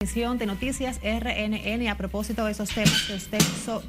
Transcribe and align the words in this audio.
De 0.00 0.46
Noticias 0.46 0.98
RNN 1.02 1.86
a 1.88 1.94
propósito 1.98 2.46
de 2.46 2.52
esos 2.52 2.70
temas 2.70 3.02
que 3.06 3.16
usted 3.16 3.38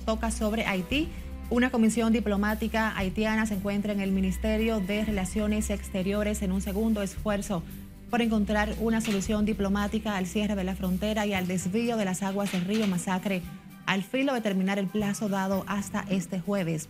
toca 0.04 0.30
sobre 0.30 0.66
Haití. 0.66 1.08
Una 1.50 1.70
comisión 1.70 2.12
diplomática 2.12 2.94
haitiana 2.98 3.46
se 3.46 3.54
encuentra 3.54 3.94
en 3.94 4.02
el 4.02 4.12
Ministerio 4.12 4.82
de 4.82 5.06
Relaciones 5.06 5.70
Exteriores 5.70 6.42
en 6.42 6.52
un 6.52 6.60
segundo 6.60 7.02
esfuerzo 7.02 7.64
por 8.10 8.22
encontrar 8.22 8.76
una 8.82 9.00
solución 9.00 9.46
diplomática 9.46 10.18
al 10.18 10.28
cierre 10.28 10.56
de 10.56 10.66
la 10.66 10.76
frontera 10.76 11.26
y 11.26 11.34
al 11.34 11.48
desvío 11.48 11.96
de 11.96 12.04
las 12.04 12.24
aguas 12.24 12.52
del 12.52 12.66
río 12.66 12.86
Masacre, 12.88 13.42
al 13.86 14.04
filo 14.04 14.34
de 14.34 14.42
terminar 14.42 14.80
el 14.80 14.88
plazo 14.88 15.30
dado 15.30 15.64
hasta 15.66 16.06
este 16.10 16.42
jueves 16.42 16.90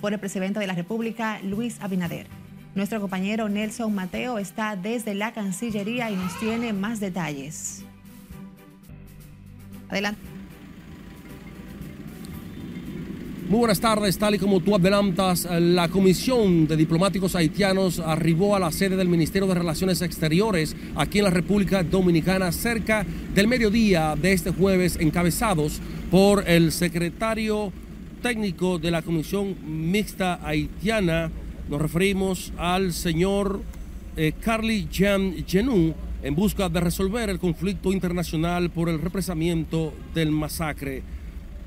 por 0.00 0.12
el 0.12 0.20
presidente 0.20 0.60
de 0.60 0.68
la 0.68 0.74
República, 0.74 1.40
Luis 1.42 1.80
Abinader. 1.80 2.28
Nuestro 2.76 3.00
compañero 3.00 3.48
Nelson 3.48 3.92
Mateo 3.92 4.38
está 4.38 4.76
desde 4.76 5.14
la 5.14 5.32
Cancillería 5.32 6.12
y 6.12 6.14
nos 6.14 6.38
tiene 6.38 6.72
más 6.72 7.00
detalles. 7.00 7.84
Adelante. 9.88 10.36
Muy 13.48 13.60
buenas 13.60 13.78
tardes, 13.78 14.18
tal 14.18 14.34
y 14.34 14.38
como 14.40 14.58
tú 14.58 14.74
adelantas, 14.74 15.46
la 15.48 15.86
Comisión 15.88 16.66
de 16.66 16.76
Diplomáticos 16.76 17.36
Haitianos 17.36 18.00
arribó 18.00 18.56
a 18.56 18.58
la 18.58 18.72
sede 18.72 18.96
del 18.96 19.08
Ministerio 19.08 19.46
de 19.46 19.54
Relaciones 19.54 20.02
Exteriores 20.02 20.74
aquí 20.96 21.18
en 21.18 21.26
la 21.26 21.30
República 21.30 21.84
Dominicana 21.84 22.50
cerca 22.50 23.06
del 23.36 23.46
mediodía 23.46 24.16
de 24.20 24.32
este 24.32 24.50
jueves, 24.50 24.96
encabezados 24.98 25.80
por 26.10 26.48
el 26.48 26.72
secretario 26.72 27.72
técnico 28.20 28.80
de 28.80 28.90
la 28.90 29.02
Comisión 29.02 29.54
Mixta 29.64 30.40
Haitiana. 30.42 31.30
Nos 31.70 31.80
referimos 31.80 32.52
al 32.58 32.92
señor 32.92 33.62
eh, 34.16 34.32
Carly 34.40 34.88
Jean 34.90 35.44
Genou 35.46 35.94
en 36.26 36.34
busca 36.34 36.68
de 36.68 36.80
resolver 36.80 37.30
el 37.30 37.38
conflicto 37.38 37.92
internacional 37.92 38.70
por 38.70 38.88
el 38.88 39.00
represamiento 39.00 39.94
del 40.12 40.32
masacre. 40.32 41.04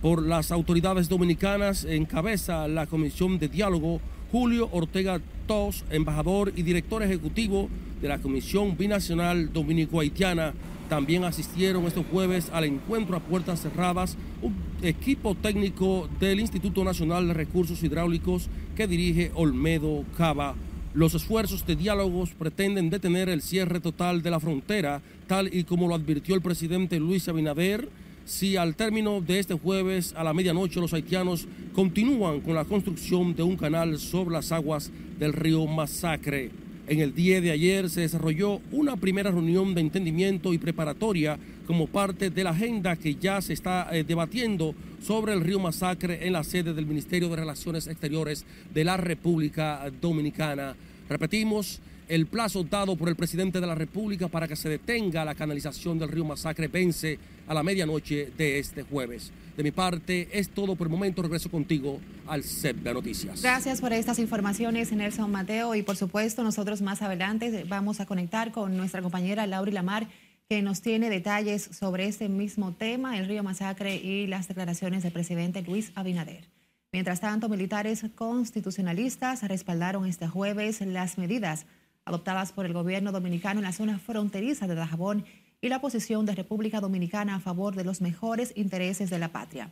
Por 0.01 0.21
las 0.21 0.51
autoridades 0.51 1.07
dominicanas 1.07 1.85
encabeza 1.85 2.67
la 2.67 2.85
Comisión 2.85 3.39
de 3.39 3.47
Diálogo 3.47 4.01
Julio 4.33 4.67
Ortega 4.73 5.21
Tos, 5.47 5.85
embajador 5.91 6.51
y 6.57 6.63
director 6.63 7.01
ejecutivo 7.01 7.69
de 8.01 8.09
la 8.09 8.19
Comisión 8.19 8.75
Binacional 8.77 9.53
Dominico-Haitiana. 9.53 10.53
También 10.89 11.23
asistieron 11.23 11.85
este 11.85 12.03
jueves 12.03 12.49
al 12.51 12.65
encuentro 12.65 13.15
a 13.15 13.21
puertas 13.21 13.61
cerradas 13.61 14.17
un 14.41 14.55
equipo 14.81 15.35
técnico 15.35 16.09
del 16.19 16.41
Instituto 16.41 16.83
Nacional 16.83 17.29
de 17.29 17.33
Recursos 17.33 17.81
Hidráulicos 17.81 18.49
que 18.75 18.87
dirige 18.87 19.31
Olmedo 19.35 20.03
Cava. 20.17 20.55
Los 20.93 21.13
esfuerzos 21.13 21.67
de 21.67 21.75
diálogos 21.75 22.31
pretenden 22.31 22.89
detener 22.89 23.29
el 23.29 23.43
cierre 23.43 23.79
total 23.79 24.23
de 24.23 24.31
la 24.31 24.39
frontera, 24.39 25.01
tal 25.27 25.53
y 25.53 25.63
como 25.63 25.87
lo 25.87 25.93
advirtió 25.93 26.33
el 26.33 26.41
presidente 26.41 26.99
Luis 26.99 27.29
Abinader. 27.29 27.87
Si 28.25 28.57
al 28.57 28.75
término 28.75 29.21
de 29.21 29.39
este 29.39 29.53
jueves 29.53 30.13
a 30.17 30.23
la 30.23 30.33
medianoche 30.33 30.79
los 30.79 30.93
haitianos 30.93 31.47
continúan 31.73 32.41
con 32.41 32.55
la 32.55 32.65
construcción 32.65 33.35
de 33.35 33.43
un 33.43 33.55
canal 33.55 33.99
sobre 33.99 34.33
las 34.33 34.51
aguas 34.51 34.91
del 35.19 35.33
río 35.33 35.67
Masacre. 35.67 36.49
En 36.89 37.01
el 37.01 37.13
día 37.13 37.39
de 37.39 37.51
ayer 37.51 37.87
se 37.87 38.01
desarrolló 38.01 38.61
una 38.71 38.95
primera 38.95 39.29
reunión 39.29 39.75
de 39.75 39.81
entendimiento 39.81 40.55
y 40.55 40.57
preparatoria 40.57 41.37
como 41.67 41.85
parte 41.85 42.31
de 42.31 42.43
la 42.43 42.49
agenda 42.49 42.95
que 42.95 43.13
ya 43.13 43.39
se 43.43 43.53
está 43.53 43.87
eh, 43.91 44.03
debatiendo 44.03 44.73
sobre 44.99 45.33
el 45.33 45.41
río 45.41 45.59
Masacre 45.59 46.25
en 46.25 46.33
la 46.33 46.43
sede 46.43 46.73
del 46.73 46.87
Ministerio 46.87 47.29
de 47.29 47.35
Relaciones 47.35 47.85
Exteriores 47.85 48.43
de 48.73 48.83
la 48.83 48.97
República 48.97 49.85
Dominicana. 50.01 50.75
Repetimos, 51.07 51.79
el 52.07 52.25
plazo 52.25 52.63
dado 52.63 52.95
por 52.95 53.07
el 53.07 53.15
presidente 53.15 53.61
de 53.61 53.67
la 53.67 53.75
República 53.75 54.27
para 54.27 54.47
que 54.47 54.55
se 54.55 54.67
detenga 54.67 55.23
la 55.23 55.35
canalización 55.35 55.99
del 55.99 56.09
río 56.09 56.25
Masacre 56.25 56.69
vence 56.69 57.19
a 57.49 57.53
la 57.55 57.63
medianoche 57.63 58.31
de 58.37 58.59
este 58.59 58.83
jueves. 58.83 59.31
De 59.57 59.63
mi 59.63 59.71
parte, 59.71 60.29
es 60.31 60.49
todo 60.49 60.75
por 60.75 60.87
el 60.87 60.91
momento. 60.91 61.23
Regreso 61.23 61.49
contigo 61.49 61.99
al 62.27 62.43
set 62.43 62.77
de 62.77 62.93
noticias. 62.93 63.41
Gracias 63.41 63.81
por 63.81 63.91
estas 63.91 64.19
informaciones, 64.19 64.91
Nelson 64.91 65.29
Mateo. 65.31 65.73
Y 65.73 65.81
por 65.81 65.97
supuesto, 65.97 66.43
nosotros 66.43 66.81
más 66.81 67.01
adelante 67.01 67.65
vamos 67.67 67.99
a 67.99 68.05
conectar 68.05 68.51
con 68.51 68.77
nuestra 68.77 69.01
compañera 69.01 69.47
Laura 69.47 69.71
Lamar 69.71 70.07
que 70.47 70.61
nos 70.61 70.81
tiene 70.81 71.09
detalles 71.09 71.63
sobre 71.63 72.07
este 72.07 72.29
mismo 72.29 72.73
tema, 72.73 73.17
el 73.17 73.27
río 73.27 73.43
Masacre 73.43 73.95
y 73.95 74.27
las 74.27 74.47
declaraciones 74.47 75.03
del 75.03 75.11
presidente 75.11 75.61
Luis 75.63 75.91
Abinader. 75.95 76.47
Mientras 76.91 77.19
tanto, 77.19 77.49
militares 77.49 78.03
constitucionalistas 78.15 79.43
respaldaron 79.43 80.05
este 80.05 80.27
jueves 80.27 80.81
las 80.81 81.17
medidas 81.17 81.65
adoptadas 82.05 82.51
por 82.51 82.65
el 82.65 82.73
gobierno 82.73 83.11
dominicano 83.11 83.59
en 83.59 83.65
la 83.65 83.73
zona 83.73 83.99
fronteriza 83.99 84.67
de 84.67 84.75
Dajabón 84.75 85.25
y 85.61 85.69
la 85.69 85.81
posición 85.81 86.25
de 86.25 86.35
República 86.35 86.79
Dominicana 86.79 87.35
a 87.35 87.39
favor 87.39 87.75
de 87.75 87.83
los 87.83 88.01
mejores 88.01 88.53
intereses 88.55 89.09
de 89.09 89.19
la 89.19 89.31
patria. 89.31 89.71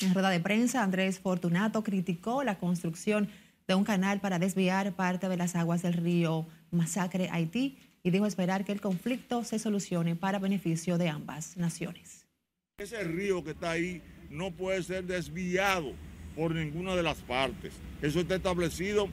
En 0.00 0.12
rueda 0.12 0.30
de 0.30 0.40
prensa, 0.40 0.82
Andrés 0.82 1.18
Fortunato 1.18 1.82
criticó 1.82 2.44
la 2.44 2.58
construcción 2.58 3.28
de 3.66 3.74
un 3.74 3.84
canal 3.84 4.20
para 4.20 4.38
desviar 4.38 4.92
parte 4.92 5.28
de 5.28 5.36
las 5.36 5.56
aguas 5.56 5.82
del 5.82 5.94
río 5.94 6.46
Masacre 6.70 7.28
Haití 7.30 7.78
y 8.02 8.10
dijo 8.10 8.26
esperar 8.26 8.64
que 8.64 8.72
el 8.72 8.80
conflicto 8.80 9.44
se 9.44 9.58
solucione 9.58 10.16
para 10.16 10.38
beneficio 10.38 10.98
de 10.98 11.08
ambas 11.08 11.56
naciones. 11.56 12.26
Ese 12.78 13.02
río 13.04 13.42
que 13.42 13.52
está 13.52 13.70
ahí 13.70 14.02
no 14.28 14.50
puede 14.50 14.82
ser 14.82 15.04
desviado 15.04 15.92
por 16.36 16.54
ninguna 16.54 16.96
de 16.96 17.02
las 17.02 17.18
partes. 17.18 17.72
Eso 18.02 18.20
está 18.20 18.34
establecido 18.34 19.08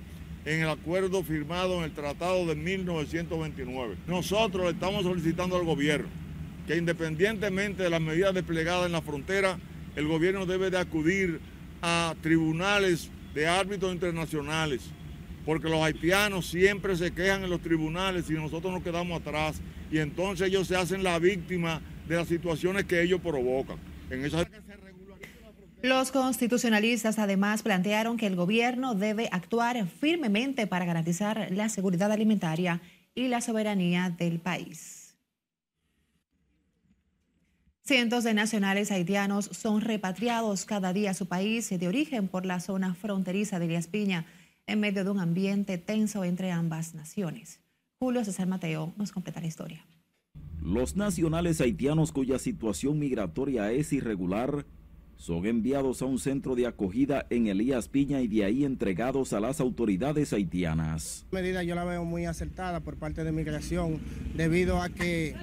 en 0.45 0.61
el 0.61 0.69
acuerdo 0.69 1.23
firmado 1.23 1.77
en 1.77 1.83
el 1.83 1.91
Tratado 1.91 2.45
de 2.45 2.55
1929. 2.55 3.95
Nosotros 4.07 4.65
le 4.65 4.71
estamos 4.71 5.03
solicitando 5.03 5.55
al 5.55 5.65
gobierno 5.65 6.07
que 6.67 6.77
independientemente 6.77 7.83
de 7.83 7.89
las 7.89 8.01
medidas 8.01 8.33
desplegadas 8.33 8.85
en 8.85 8.91
la 8.91 9.01
frontera, 9.01 9.59
el 9.95 10.07
gobierno 10.07 10.45
debe 10.45 10.69
de 10.69 10.77
acudir 10.77 11.39
a 11.81 12.15
tribunales 12.21 13.09
de 13.33 13.47
árbitros 13.47 13.93
internacionales 13.93 14.81
porque 15.45 15.69
los 15.69 15.81
haitianos 15.81 16.45
siempre 16.45 16.95
se 16.95 17.11
quejan 17.11 17.43
en 17.43 17.49
los 17.49 17.61
tribunales 17.61 18.29
y 18.29 18.33
nosotros 18.33 18.71
nos 18.71 18.83
quedamos 18.83 19.19
atrás 19.21 19.61
y 19.91 19.97
entonces 19.97 20.47
ellos 20.47 20.67
se 20.67 20.75
hacen 20.75 21.03
la 21.03 21.17
víctima 21.19 21.81
de 22.07 22.15
las 22.15 22.27
situaciones 22.27 22.85
que 22.85 23.01
ellos 23.01 23.21
provocan. 23.21 23.77
En 24.09 24.23
Los 25.81 26.11
constitucionalistas 26.11 27.17
además 27.17 27.63
plantearon 27.63 28.17
que 28.17 28.27
el 28.27 28.35
gobierno 28.35 28.93
debe 28.93 29.29
actuar 29.31 29.87
firmemente 29.87 30.67
para 30.67 30.85
garantizar 30.85 31.49
la 31.51 31.69
seguridad 31.69 32.11
alimentaria 32.11 32.81
y 33.15 33.29
la 33.29 33.41
soberanía 33.41 34.11
del 34.11 34.39
país. 34.39 35.15
Cientos 37.83 38.23
de 38.23 38.35
nacionales 38.35 38.91
haitianos 38.91 39.45
son 39.45 39.81
repatriados 39.81 40.65
cada 40.65 40.93
día 40.93 41.11
a 41.11 41.15
su 41.15 41.27
país 41.27 41.67
de 41.71 41.87
origen 41.87 42.27
por 42.27 42.45
la 42.45 42.59
zona 42.59 42.93
fronteriza 42.93 43.57
de 43.57 43.65
Elías 43.65 43.87
Piña 43.87 44.27
en 44.67 44.79
medio 44.79 45.03
de 45.03 45.09
un 45.09 45.19
ambiente 45.19 45.79
tenso 45.79 46.23
entre 46.23 46.51
ambas 46.51 46.93
naciones. 46.93 47.59
Julio 47.97 48.23
César 48.23 48.47
Mateo 48.47 48.93
nos 48.97 49.11
completa 49.11 49.41
la 49.41 49.47
historia. 49.47 49.83
Los 50.61 50.95
nacionales 50.95 51.59
haitianos 51.59 52.11
cuya 52.11 52.37
situación 52.37 52.99
migratoria 52.99 53.71
es 53.71 53.91
irregular 53.93 54.65
son 55.21 55.45
enviados 55.45 56.01
a 56.01 56.05
un 56.05 56.17
centro 56.17 56.55
de 56.55 56.65
acogida 56.65 57.27
en 57.29 57.45
Elías 57.45 57.87
Piña 57.87 58.21
y 58.21 58.27
de 58.27 58.43
ahí 58.43 58.65
entregados 58.65 59.33
a 59.33 59.39
las 59.39 59.59
autoridades 59.59 60.33
haitianas. 60.33 61.27
La 61.29 61.41
medida 61.41 61.61
yo 61.61 61.75
la 61.75 61.83
veo 61.83 62.03
muy 62.03 62.25
acertada 62.25 62.79
por 62.79 62.95
parte 62.95 63.23
de 63.23 63.31
migración 63.31 63.99
debido 64.35 64.81
a 64.81 64.89
que 64.89 65.35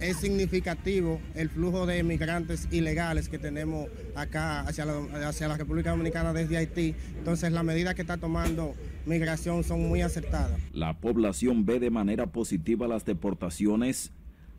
es 0.00 0.18
significativo 0.18 1.18
el 1.34 1.48
flujo 1.48 1.86
de 1.86 2.02
migrantes 2.02 2.68
ilegales 2.70 3.30
que 3.30 3.38
tenemos 3.38 3.88
acá 4.14 4.60
hacia 4.60 4.84
la, 4.84 4.98
hacia 5.26 5.48
la 5.48 5.56
República 5.56 5.92
Dominicana 5.92 6.34
desde 6.34 6.58
Haití. 6.58 6.94
Entonces 7.16 7.50
las 7.52 7.64
medidas 7.64 7.94
que 7.94 8.02
está 8.02 8.18
tomando 8.18 8.74
migración 9.06 9.64
son 9.64 9.88
muy 9.88 10.02
acertadas. 10.02 10.60
La 10.74 10.92
población 10.92 11.64
ve 11.64 11.80
de 11.80 11.88
manera 11.88 12.26
positiva 12.26 12.86
las 12.86 13.06
deportaciones 13.06 14.12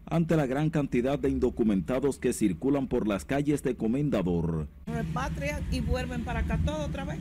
ante 0.09 0.37
la 0.37 0.45
gran 0.45 0.69
cantidad 0.69 1.19
de 1.19 1.29
indocumentados 1.29 2.17
que 2.17 2.33
circulan 2.33 2.87
por 2.87 3.07
las 3.07 3.25
calles 3.25 3.61
de 3.63 3.75
Comendador. 3.75 4.67
Repatrian 4.85 5.63
y 5.71 5.81
vuelven 5.81 6.23
para 6.23 6.39
acá 6.39 6.59
todo 6.65 6.85
otra 6.85 7.03
vez. 7.03 7.19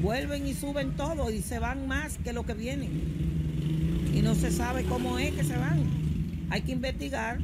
Vuelven 0.00 0.46
y 0.46 0.54
suben 0.54 0.96
todo 0.96 1.30
y 1.30 1.42
se 1.42 1.58
van 1.58 1.88
más 1.88 2.18
que 2.18 2.32
lo 2.32 2.44
que 2.44 2.54
vienen. 2.54 4.10
Y 4.14 4.22
no 4.22 4.34
se 4.34 4.52
sabe 4.52 4.84
cómo 4.84 5.18
es 5.18 5.32
que 5.32 5.42
se 5.42 5.56
van. 5.56 5.82
Hay 6.50 6.62
que 6.62 6.72
investigar 6.72 7.38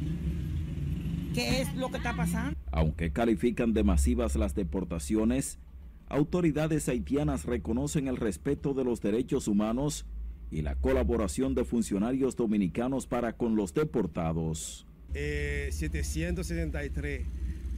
qué 1.33 1.61
es 1.61 1.75
lo 1.75 1.89
que 1.91 1.97
está 1.97 2.15
pasando. 2.15 2.57
Aunque 2.71 3.11
califican 3.11 3.73
de 3.73 3.83
masivas 3.83 4.37
las 4.37 4.55
deportaciones, 4.55 5.59
autoridades 6.07 6.87
haitianas 6.87 7.43
reconocen 7.43 8.07
el 8.07 8.15
respeto 8.15 8.73
de 8.73 8.85
los 8.85 9.01
derechos 9.01 9.49
humanos 9.49 10.05
y 10.51 10.61
la 10.61 10.75
colaboración 10.75 11.55
de 11.55 11.65
funcionarios 11.65 12.35
dominicanos 12.35 13.07
para 13.07 13.33
con 13.33 13.55
los 13.55 13.73
deportados. 13.73 14.85
773, 15.13 17.21
eh, 17.21 17.25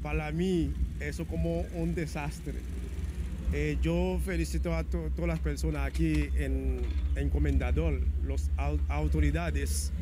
para 0.02 0.32
mí 0.32 0.72
eso 1.00 1.26
como 1.26 1.62
un 1.76 1.96
desastre. 1.96 2.56
Eh, 3.54 3.78
yo 3.82 4.20
felicito 4.26 4.76
a 4.76 4.84
todas 4.84 5.28
las 5.28 5.40
personas 5.40 5.88
aquí 5.88 6.26
en, 6.36 6.82
en 7.16 7.30
Comendador, 7.30 8.02
las 8.28 8.52
autoridades 8.90 9.94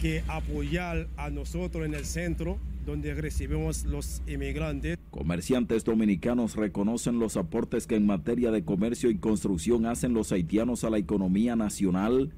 que 0.00 0.22
apoyar 0.28 1.08
a 1.16 1.30
nosotros 1.30 1.86
en 1.86 1.94
el 1.94 2.04
centro 2.04 2.58
donde 2.84 3.14
recibimos 3.14 3.84
los 3.84 4.22
inmigrantes. 4.26 4.98
Comerciantes 5.10 5.84
dominicanos 5.84 6.56
reconocen 6.56 7.18
los 7.18 7.36
aportes 7.36 7.86
que 7.86 7.96
en 7.96 8.06
materia 8.06 8.50
de 8.50 8.64
comercio 8.64 9.10
y 9.10 9.18
construcción 9.18 9.86
hacen 9.86 10.14
los 10.14 10.32
haitianos 10.32 10.84
a 10.84 10.90
la 10.90 10.98
economía 10.98 11.56
nacional. 11.56 12.32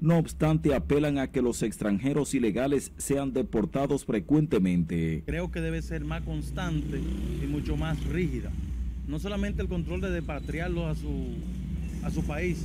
No 0.00 0.18
obstante, 0.18 0.74
apelan 0.74 1.18
a 1.18 1.32
que 1.32 1.42
los 1.42 1.62
extranjeros 1.62 2.32
ilegales 2.34 2.92
sean 2.98 3.32
deportados 3.32 4.04
frecuentemente. 4.04 5.24
Creo 5.26 5.50
que 5.50 5.60
debe 5.60 5.82
ser 5.82 6.04
más 6.04 6.22
constante 6.22 7.00
y 7.42 7.46
mucho 7.46 7.76
más 7.76 8.02
rígida. 8.06 8.50
No 9.08 9.18
solamente 9.18 9.62
el 9.62 9.68
control 9.68 10.00
de 10.00 10.10
repatriarlos 10.10 10.84
a 10.84 10.94
su, 10.94 11.34
a 12.04 12.10
su 12.10 12.22
país, 12.24 12.64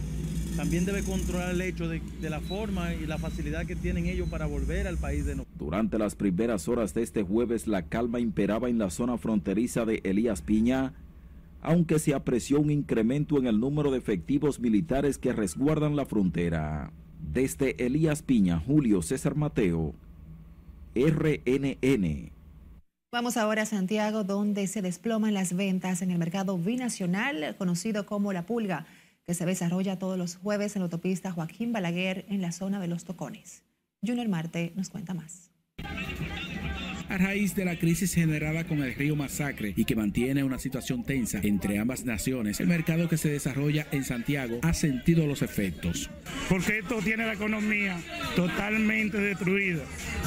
también 0.55 0.85
debe 0.85 1.03
controlar 1.03 1.51
el 1.51 1.61
hecho 1.61 1.87
de, 1.87 2.01
de, 2.21 2.29
la 2.29 2.39
forma 2.39 2.93
y 2.93 3.05
la 3.05 3.17
facilidad 3.17 3.65
que 3.65 3.75
tienen 3.75 4.05
ellos 4.05 4.29
para 4.29 4.45
volver 4.45 4.87
al 4.87 4.97
país 4.97 5.25
de 5.25 5.35
nuevo. 5.35 5.49
Durante 5.57 5.97
las 5.97 6.15
primeras 6.15 6.67
horas 6.67 6.93
de 6.93 7.03
este 7.03 7.23
jueves, 7.23 7.67
la 7.67 7.83
calma 7.83 8.19
imperaba 8.19 8.69
en 8.69 8.77
la 8.77 8.89
zona 8.89 9.17
fronteriza 9.17 9.85
de 9.85 10.01
Elías 10.03 10.41
Piña, 10.41 10.93
aunque 11.61 11.99
se 11.99 12.13
apreció 12.13 12.59
un 12.59 12.71
incremento 12.71 13.37
en 13.37 13.47
el 13.47 13.59
número 13.59 13.91
de 13.91 13.97
efectivos 13.97 14.59
militares 14.59 15.17
que 15.17 15.33
resguardan 15.33 15.95
la 15.95 16.05
frontera. 16.05 16.91
Desde 17.19 17.83
Elías 17.83 18.21
Piña, 18.21 18.59
Julio 18.59 19.01
César 19.01 19.35
Mateo, 19.35 19.93
RNN. 20.93 22.31
Vamos 23.11 23.37
ahora 23.37 23.61
a 23.61 23.65
Santiago, 23.65 24.23
donde 24.23 24.67
se 24.67 24.81
desploman 24.81 25.33
las 25.33 25.53
ventas 25.53 26.01
en 26.01 26.11
el 26.11 26.17
mercado 26.17 26.57
binacional, 26.57 27.55
conocido 27.57 28.05
como 28.05 28.33
La 28.33 28.45
Pulga 28.45 28.85
que 29.25 29.33
se 29.33 29.45
desarrolla 29.45 29.99
todos 29.99 30.17
los 30.17 30.35
jueves 30.35 30.75
en 30.75 30.81
la 30.81 30.85
autopista 30.85 31.31
Joaquín 31.31 31.71
Balaguer 31.71 32.25
en 32.29 32.41
la 32.41 32.51
zona 32.51 32.79
de 32.79 32.87
Los 32.87 33.05
Tocones. 33.05 33.63
Junior 34.05 34.27
Marte 34.27 34.73
nos 34.75 34.89
cuenta 34.89 35.13
más 35.13 35.53
a 37.09 37.17
raíz 37.17 37.55
de 37.55 37.65
la 37.65 37.77
crisis 37.77 38.13
generada 38.13 38.63
con 38.65 38.81
el 38.83 38.93
río 38.95 39.15
Masacre 39.15 39.73
y 39.75 39.85
que 39.85 39.95
mantiene 39.95 40.43
una 40.43 40.59
situación 40.59 41.03
tensa 41.03 41.39
entre 41.43 41.79
ambas 41.79 42.05
naciones, 42.05 42.59
el 42.59 42.67
mercado 42.67 43.09
que 43.09 43.17
se 43.17 43.29
desarrolla 43.29 43.87
en 43.91 44.03
Santiago 44.03 44.59
ha 44.61 44.73
sentido 44.73 45.27
los 45.27 45.41
efectos. 45.41 46.09
Porque 46.49 46.79
esto 46.79 46.99
tiene 47.03 47.25
la 47.25 47.33
economía 47.33 47.97
totalmente 48.35 49.17
destruida. 49.17 49.83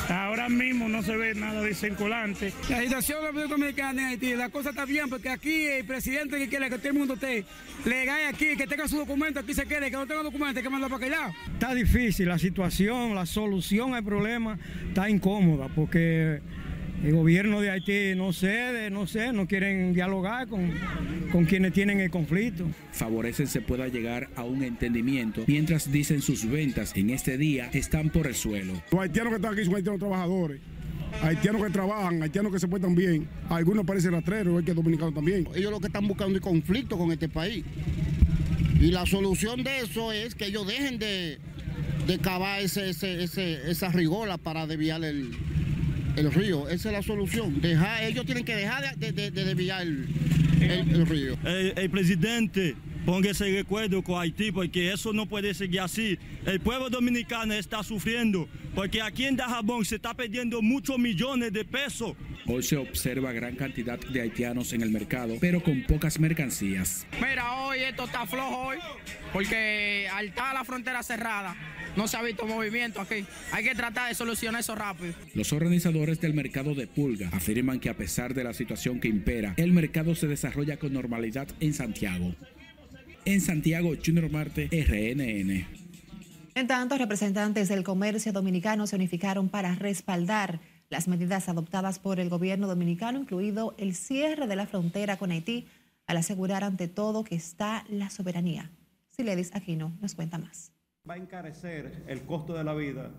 Ahora 0.09 0.49
mismo 0.49 0.89
no 0.89 1.03
se 1.03 1.17
ve 1.17 1.35
nada 1.35 1.63
de 1.63 1.75
circulante. 1.75 2.53
La 2.69 2.83
situación 2.83 3.19
de 3.19 3.25
la 3.25 3.29
República 3.29 3.55
Dominicana 3.57 4.03
en 4.03 4.09
Haití, 4.09 4.35
la 4.35 4.49
cosa 4.49 4.71
está 4.71 4.85
bien 4.85 5.09
porque 5.09 5.29
aquí 5.29 5.65
el 5.65 5.85
presidente 5.85 6.39
que 6.39 6.49
quiere 6.49 6.71
que 6.71 6.79
todo 6.79 6.89
el 6.89 6.95
mundo 6.95 7.15
esté 7.15 7.45
legal 7.85 8.21
aquí, 8.29 8.57
que 8.57 8.67
tenga 8.67 8.89
su 8.89 8.97
documento, 8.97 9.41
aquí 9.41 9.55
se 9.55 9.67
quede, 9.67 9.91
que 9.91 9.97
no 9.97 10.07
tenga 10.07 10.23
documento, 10.23 10.63
que 10.63 10.71
manda 10.71 10.89
para 10.89 11.07
aquel 11.07 11.17
Está 11.55 11.75
difícil 11.75 12.29
la 12.29 12.39
situación, 12.39 13.15
la 13.15 13.27
solución 13.27 13.95
al 13.95 14.05
problema 14.05 14.59
está 14.89 15.09
incómoda 15.09 15.69
porque 15.75 16.41
el 17.05 17.15
gobierno 17.15 17.61
de 17.61 17.71
Haití 17.71 18.15
no 18.17 18.33
cede, 18.33 18.91
no 18.91 19.07
sé, 19.07 19.33
no 19.33 19.47
quieren 19.47 19.93
dialogar 19.93 20.49
con, 20.49 20.73
con 21.31 21.45
quienes 21.45 21.73
tienen 21.73 22.01
el 22.01 22.11
conflicto. 22.11 22.67
Favorecen 22.93 23.47
se 23.47 23.61
pueda 23.61 23.89
llegar 23.89 24.29
a 24.37 24.45
un 24.45 24.63
entendimiento, 24.63 25.45
mientras 25.47 25.91
dicen 25.93 26.23
sus 26.23 26.49
ventas 26.49 26.97
en 26.97 27.11
este 27.11 27.37
día 27.39 27.71
están 27.73 28.11
por 28.11 28.27
el 28.27 28.35
suelo. 28.35 28.73
Los 28.91 29.01
haitianos 29.01 29.31
que 29.31 29.37
están 29.37 29.53
aquí 29.53 29.65
son 29.65 29.75
haitianos 29.77 30.01
trabajadores. 30.01 30.61
Haitianos 31.23 31.63
que 31.63 31.71
trabajan, 31.71 32.23
haitianos 32.23 32.53
que 32.53 32.59
se 32.59 32.69
portan 32.69 32.95
bien. 32.95 33.29
Algunos 33.49 33.87
parecen 33.87 34.13
rastreros, 34.13 34.59
hay 34.59 34.65
que 34.65 34.75
dominicanos 34.75 35.15
también. 35.15 35.49
Ellos 35.55 35.71
lo 35.71 35.81
que 35.81 35.87
están 35.87 36.07
buscando 36.09 36.37
es 36.37 36.43
conflicto 36.43 36.99
con 36.99 37.13
este 37.13 37.29
país. 37.29 37.65
Y 38.81 38.91
la 38.91 39.07
solución 39.07 39.63
de 39.65 39.79
eso 39.79 40.13
es 40.13 40.35
que 40.35 40.47
ellos 40.47 40.67
dejen 40.67 40.99
de, 40.99 41.39
de 42.07 42.19
cavar 42.19 42.61
ese, 42.61 42.91
ese, 42.91 43.23
ese, 43.23 43.71
esa 43.71 43.89
rigola 43.89 44.37
para 44.37 44.67
desviar 44.67 45.03
el, 45.05 45.31
el 46.17 46.33
río. 46.33 46.69
Esa 46.69 46.89
es 46.89 46.93
la 46.95 47.03
solución. 47.03 47.61
Dejar, 47.61 48.05
ellos 48.05 48.25
tienen 48.25 48.45
que 48.45 48.57
dejar 48.57 48.97
de, 48.97 49.13
de, 49.13 49.31
de 49.31 49.45
desviar 49.45 49.83
el, 49.83 50.07
el, 50.61 51.07
río. 51.07 51.37
El, 51.45 51.91
presidente 51.91 52.75
ponga 53.05 53.31
ese 53.31 53.51
recuerdo 53.53 54.03
con 54.03 54.21
Haití, 54.21 54.51
porque 54.51 54.93
eso 54.93 55.13
no 55.13 55.27
puede 55.27 55.55
seguir 55.55 55.81
así. 55.81 56.19
El 56.45 56.61
pueblo 56.61 56.91
dominicano 56.91 57.55
está 57.55 57.83
sufriendo, 57.83 58.49
porque 58.75 59.01
aquí 59.03 59.25
en 59.25 59.37
Dajabón 59.37 59.85
se 59.85 59.97
está 59.97 60.15
perdiendo 60.15 60.63
muchos 60.63 60.99
millones 60.99 61.53
de 61.53 61.65
pesos. 61.65 62.15
Hoy 62.49 62.63
se 62.63 62.77
observa 62.77 63.33
gran 63.33 63.57
cantidad 63.57 63.99
de 63.99 64.21
haitianos 64.21 64.73
en 64.73 64.83
el 64.83 64.91
mercado, 64.91 65.37
pero 65.41 65.63
con 65.63 65.83
pocas 65.83 66.21
mercancías. 66.21 67.05
Mira, 67.21 67.61
hoy 67.63 67.81
esto 67.81 68.05
está 68.05 68.25
flojo 68.25 68.69
hoy, 68.69 68.77
porque 69.33 70.09
al 70.13 70.27
estar 70.27 70.55
la 70.55 70.63
frontera 70.63 71.03
cerrada, 71.03 71.57
no 71.97 72.07
se 72.07 72.17
ha 72.17 72.23
visto 72.23 72.47
movimiento 72.47 73.01
aquí. 73.01 73.25
Hay 73.51 73.65
que 73.65 73.75
tratar 73.75 74.09
de 74.09 74.15
solucionar 74.15 74.61
eso 74.61 74.77
rápido. 74.77 75.13
Los 75.35 75.53
organizadores 75.53 76.21
del 76.21 76.35
mercado 76.35 76.77
de 76.77 76.87
Pulga 76.87 77.31
afirman 77.33 77.81
que 77.81 77.89
a 77.89 77.97
pesar 77.97 78.33
de 78.33 78.45
la 78.45 78.55
situación 78.55 79.01
que 79.01 79.09
impera, 79.09 79.55
el 79.57 79.73
mercado 79.73 80.15
se 80.15 80.29
desarrolla 80.29 80.77
con 80.77 80.93
normalidad 80.93 81.49
en 81.59 81.75
Santiago. 81.75 82.33
En 83.25 83.41
Santiago, 83.41 83.95
Junior 84.05 84.31
Marte, 84.31 84.69
RNN. 84.71 85.67
En 86.55 86.67
tanto, 86.69 86.97
representantes 86.97 87.69
del 87.69 87.83
comercio 87.83 88.33
dominicano 88.33 88.87
se 88.87 88.95
unificaron 88.95 89.49
para 89.49 89.75
respaldar 89.75 90.61
las 90.89 91.09
medidas 91.09 91.49
adoptadas 91.49 91.99
por 91.99 92.21
el 92.21 92.29
gobierno 92.29 92.67
dominicano, 92.67 93.19
incluido 93.19 93.75
el 93.79 93.95
cierre 93.95 94.47
de 94.47 94.57
la 94.57 94.67
frontera 94.67 95.17
con 95.17 95.31
Haití, 95.31 95.67
al 96.07 96.19
asegurar 96.19 96.65
ante 96.65 96.89
todo 96.89 97.25
que 97.25 97.35
está 97.35 97.85
la 97.89 98.11
soberanía. 98.11 98.71
Siledis 99.09 99.55
Aquino 99.55 99.93
nos 100.01 100.15
cuenta 100.15 100.39
más 100.39 100.73
va 101.09 101.15
a 101.15 101.19
encarecer 101.19 102.05
el 102.09 102.23
costo 102.23 102.55
de 102.55 102.65
la 102.65 102.75
vida 102.75 103.13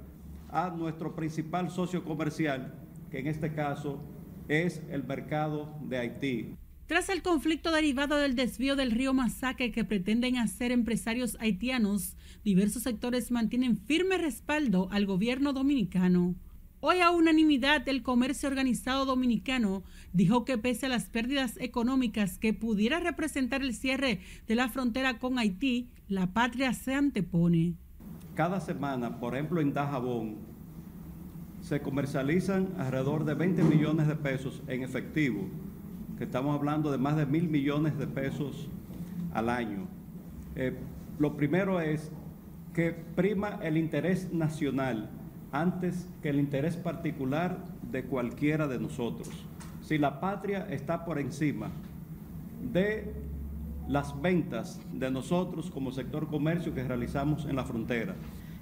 a 0.49 0.69
nuestro 0.69 1.15
principal 1.15 1.71
socio 1.71 2.03
comercial, 2.03 2.73
que 3.09 3.19
en 3.19 3.27
este 3.27 3.53
caso 3.53 4.01
es 4.49 4.81
el 4.89 5.03
mercado 5.03 5.77
de 5.83 5.97
Haití. 5.97 6.55
Tras 6.85 7.09
el 7.09 7.21
conflicto 7.21 7.71
derivado 7.71 8.15
del 8.15 8.35
desvío 8.35 8.75
del 8.75 8.91
río 8.91 9.13
Masacre 9.13 9.71
que 9.71 9.83
pretenden 9.83 10.37
hacer 10.37 10.71
empresarios 10.71 11.37
haitianos, 11.39 12.15
diversos 12.45 12.83
sectores 12.83 13.29
mantienen 13.29 13.77
firme 13.77 14.17
respaldo 14.17 14.87
al 14.91 15.05
gobierno 15.05 15.51
dominicano. 15.51 16.35
Hoy 16.89 17.01
a 17.01 17.11
unanimidad 17.11 17.85
el 17.89 18.01
comercio 18.01 18.47
organizado 18.47 19.03
dominicano 19.03 19.83
dijo 20.13 20.45
que 20.45 20.57
pese 20.57 20.85
a 20.85 20.89
las 20.89 21.09
pérdidas 21.09 21.57
económicas 21.57 22.37
que 22.37 22.53
pudiera 22.53 23.01
representar 23.01 23.61
el 23.61 23.73
cierre 23.73 24.21
de 24.47 24.55
la 24.55 24.69
frontera 24.69 25.19
con 25.19 25.37
Haití, 25.37 25.89
la 26.07 26.27
patria 26.27 26.71
se 26.71 26.93
antepone. 26.93 27.73
Cada 28.35 28.61
semana, 28.61 29.19
por 29.19 29.35
ejemplo 29.35 29.59
en 29.59 29.73
Dajabón, 29.73 30.37
se 31.59 31.81
comercializan 31.81 32.69
alrededor 32.77 33.25
de 33.25 33.33
20 33.33 33.63
millones 33.63 34.07
de 34.07 34.15
pesos 34.15 34.63
en 34.69 34.83
efectivo, 34.83 35.45
que 36.17 36.23
estamos 36.23 36.55
hablando 36.55 36.89
de 36.89 36.99
más 36.99 37.17
de 37.17 37.25
mil 37.25 37.49
millones 37.49 37.97
de 37.97 38.07
pesos 38.07 38.69
al 39.33 39.49
año. 39.49 39.89
Eh, 40.55 40.73
lo 41.19 41.35
primero 41.35 41.81
es 41.81 42.09
que 42.73 42.91
prima 42.93 43.59
el 43.61 43.75
interés 43.75 44.31
nacional 44.31 45.16
antes 45.51 46.07
que 46.21 46.29
el 46.29 46.39
interés 46.39 46.75
particular 46.75 47.57
de 47.91 48.03
cualquiera 48.03 48.67
de 48.67 48.79
nosotros. 48.79 49.29
Si 49.81 49.97
la 49.97 50.19
patria 50.19 50.67
está 50.69 51.05
por 51.05 51.19
encima 51.19 51.69
de 52.73 53.13
las 53.87 54.19
ventas 54.21 54.79
de 54.93 55.09
nosotros 55.09 55.71
como 55.71 55.91
sector 55.91 56.27
comercio 56.27 56.73
que 56.73 56.83
realizamos 56.83 57.45
en 57.45 57.55
la 57.55 57.63
frontera. 57.63 58.15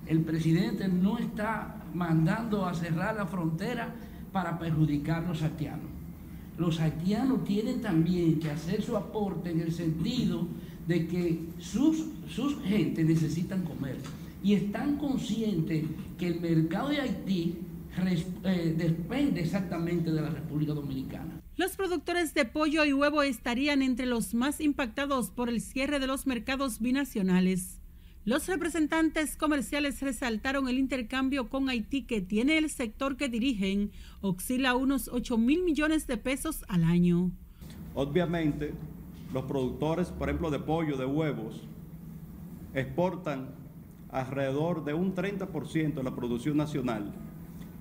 El 0.05 0.21
presidente 0.21 0.87
no 0.87 1.17
está 1.17 1.83
mandando 1.93 2.65
a 2.65 2.73
cerrar 2.75 3.15
la 3.15 3.25
frontera 3.25 3.95
para 4.31 4.59
perjudicar 4.59 5.23
a 5.23 5.29
los 5.29 5.41
haitianos. 5.41 5.89
Los 6.57 6.79
haitianos 6.79 7.43
tienen 7.43 7.81
también 7.81 8.39
que 8.39 8.51
hacer 8.51 8.81
su 8.81 8.95
aporte 8.95 9.49
en 9.49 9.61
el 9.61 9.71
sentido 9.71 10.47
de 10.87 11.07
que 11.07 11.39
sus, 11.57 12.05
sus 12.29 12.61
gentes 12.61 13.05
necesitan 13.05 13.63
comer 13.63 13.97
y 14.45 14.53
están 14.53 14.97
conscientes 14.97 15.85
que 16.19 16.27
el 16.27 16.39
mercado 16.39 16.89
de 16.89 17.01
Haití 17.01 17.57
eh, 18.43 18.75
depende 18.77 19.41
exactamente 19.41 20.11
de 20.11 20.21
la 20.21 20.29
República 20.29 20.71
Dominicana. 20.71 21.41
Los 21.57 21.75
productores 21.75 22.35
de 22.35 22.45
pollo 22.45 22.85
y 22.85 22.93
huevo 22.93 23.23
estarían 23.23 23.81
entre 23.81 24.05
los 24.05 24.35
más 24.35 24.61
impactados 24.61 25.31
por 25.31 25.49
el 25.49 25.61
cierre 25.61 25.99
de 25.99 26.05
los 26.05 26.27
mercados 26.27 26.79
binacionales. 26.79 27.79
Los 28.23 28.47
representantes 28.47 29.35
comerciales 29.35 29.99
resaltaron 30.01 30.69
el 30.69 30.77
intercambio 30.77 31.49
con 31.49 31.67
Haití 31.67 32.03
que 32.03 32.21
tiene 32.21 32.59
el 32.59 32.69
sector 32.69 33.17
que 33.17 33.29
dirigen, 33.29 33.89
oscila 34.21 34.69
a 34.69 34.75
unos 34.75 35.07
8 35.11 35.39
mil 35.39 35.63
millones 35.63 36.05
de 36.05 36.17
pesos 36.17 36.65
al 36.67 36.83
año. 36.83 37.31
Obviamente, 37.95 38.75
los 39.33 39.45
productores, 39.45 40.09
por 40.09 40.29
ejemplo, 40.29 40.51
de 40.51 40.59
pollo, 40.59 40.97
de 40.97 41.05
huevos, 41.07 41.63
exportan 42.75 43.64
alrededor 44.15 44.85
de 44.85 44.93
un 44.93 45.13
30% 45.13 45.93
de 45.93 46.03
la 46.03 46.15
producción 46.15 46.55
nacional. 46.55 47.11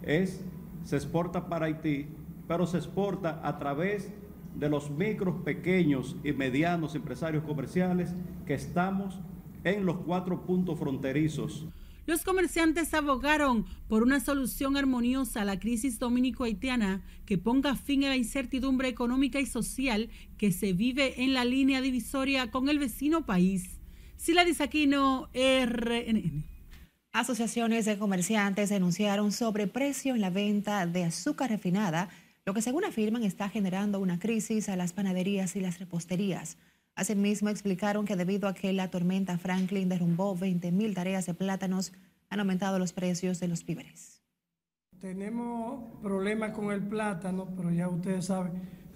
Es, 0.02 0.44
se 0.82 0.96
exporta 0.96 1.48
para 1.48 1.66
Haití, 1.66 2.06
pero 2.48 2.66
se 2.66 2.78
exporta 2.78 3.40
a 3.42 3.58
través 3.58 4.10
de 4.54 4.68
los 4.68 4.90
micros, 4.90 5.36
pequeños 5.44 6.16
y 6.24 6.32
medianos 6.32 6.94
empresarios 6.94 7.44
comerciales 7.44 8.14
que 8.46 8.54
estamos 8.54 9.18
en 9.62 9.86
los 9.86 9.98
cuatro 9.98 10.44
puntos 10.44 10.78
fronterizos. 10.78 11.66
los 12.06 12.22
comerciantes 12.22 12.92
abogaron 12.92 13.64
por 13.88 14.02
una 14.02 14.20
solución 14.20 14.76
armoniosa 14.76 15.40
a 15.40 15.44
la 15.44 15.58
crisis 15.58 15.98
dominico-haitiana 15.98 17.02
que 17.24 17.38
ponga 17.38 17.76
fin 17.76 18.04
a 18.04 18.08
la 18.10 18.16
incertidumbre 18.16 18.88
económica 18.88 19.40
y 19.40 19.46
social 19.46 20.10
que 20.36 20.52
se 20.52 20.74
vive 20.74 21.22
en 21.24 21.32
la 21.32 21.44
línea 21.46 21.80
divisoria 21.80 22.50
con 22.50 22.68
el 22.68 22.78
vecino 22.78 23.24
país. 23.24 23.80
Sila 24.24 24.46
Disaquino, 24.46 25.28
RNN. 25.34 26.44
Asociaciones 27.12 27.84
de 27.84 27.98
comerciantes 27.98 28.70
denunciaron 28.70 29.32
sobreprecio 29.32 30.14
en 30.14 30.22
la 30.22 30.30
venta 30.30 30.86
de 30.86 31.04
azúcar 31.04 31.50
refinada, 31.50 32.08
lo 32.46 32.54
que 32.54 32.62
según 32.62 32.86
afirman 32.86 33.22
está 33.22 33.50
generando 33.50 34.00
una 34.00 34.18
crisis 34.18 34.70
a 34.70 34.76
las 34.76 34.94
panaderías 34.94 35.56
y 35.56 35.60
las 35.60 35.78
reposterías. 35.78 36.56
Asimismo, 36.94 37.50
explicaron 37.50 38.06
que 38.06 38.16
debido 38.16 38.48
a 38.48 38.54
que 38.54 38.72
la 38.72 38.88
tormenta 38.88 39.36
Franklin 39.36 39.90
derrumbó 39.90 40.34
20.000 40.34 40.94
tareas 40.94 41.26
de 41.26 41.34
plátanos, 41.34 41.92
han 42.30 42.40
aumentado 42.40 42.78
los 42.78 42.94
precios 42.94 43.40
de 43.40 43.48
los 43.48 43.66
víveres. 43.66 44.22
Tenemos 45.02 45.84
problemas 46.00 46.52
con 46.52 46.72
el 46.72 46.80
plátano, 46.80 47.46
pero 47.54 47.70
ya 47.70 47.90
ustedes 47.90 48.24
saben 48.24 48.52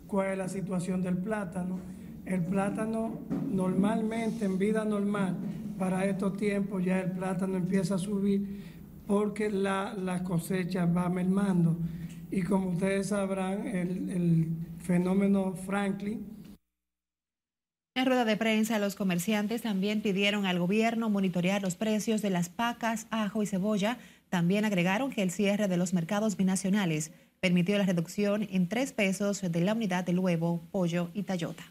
cuál 0.06 0.28
es 0.28 0.38
la 0.38 0.48
situación 0.48 1.02
del 1.02 1.18
plátano. 1.18 1.80
El 2.28 2.44
plátano 2.44 3.20
normalmente, 3.50 4.44
en 4.44 4.58
vida 4.58 4.84
normal, 4.84 5.34
para 5.78 6.04
estos 6.04 6.36
tiempos 6.36 6.84
ya 6.84 7.00
el 7.00 7.12
plátano 7.12 7.56
empieza 7.56 7.94
a 7.94 7.98
subir 7.98 8.62
porque 9.06 9.48
la, 9.48 9.94
la 9.94 10.22
cosecha 10.22 10.84
va 10.84 11.08
mermando. 11.08 11.78
Y 12.30 12.42
como 12.42 12.70
ustedes 12.72 13.08
sabrán, 13.08 13.66
el, 13.66 14.48
fenómeno 14.78 15.54
Franklin 15.66 16.24
en 17.94 18.06
rueda 18.06 18.24
de 18.24 18.36
prensa, 18.36 18.78
los 18.78 18.94
comerciantes 18.94 19.62
también 19.62 20.02
pidieron 20.02 20.46
al 20.46 20.60
gobierno 20.60 21.10
monitorear 21.10 21.62
los 21.62 21.74
precios 21.74 22.22
de 22.22 22.30
las 22.30 22.48
pacas, 22.48 23.08
ajo 23.10 23.42
y 23.42 23.46
cebolla. 23.46 23.98
También 24.28 24.64
agregaron 24.64 25.10
que 25.10 25.22
el 25.22 25.32
cierre 25.32 25.66
de 25.66 25.76
los 25.76 25.94
mercados 25.94 26.36
binacionales 26.36 27.10
permitió 27.40 27.76
la 27.76 27.86
reducción 27.86 28.46
en 28.52 28.68
tres 28.68 28.92
pesos 28.92 29.42
de 29.42 29.60
la 29.62 29.72
unidad 29.72 30.04
del 30.04 30.20
huevo, 30.20 30.62
pollo 30.70 31.10
y 31.12 31.24
tallota. 31.24 31.64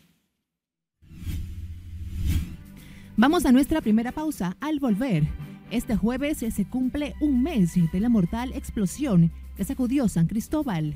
Vamos 3.19 3.47
a 3.47 3.51
nuestra 3.51 3.81
primera 3.81 4.12
pausa. 4.12 4.55
Al 4.62 4.79
volver, 4.79 5.24
este 5.71 5.95
jueves 5.95 6.38
se 6.38 6.65
cumple 6.65 7.15
un 7.19 7.41
mes 7.41 7.74
de 7.91 8.00
la 8.00 8.09
mortal 8.09 8.53
explosión 8.53 9.31
que 9.55 9.65
sacudió 9.65 10.07
San 10.07 10.27
Cristóbal. 10.27 10.93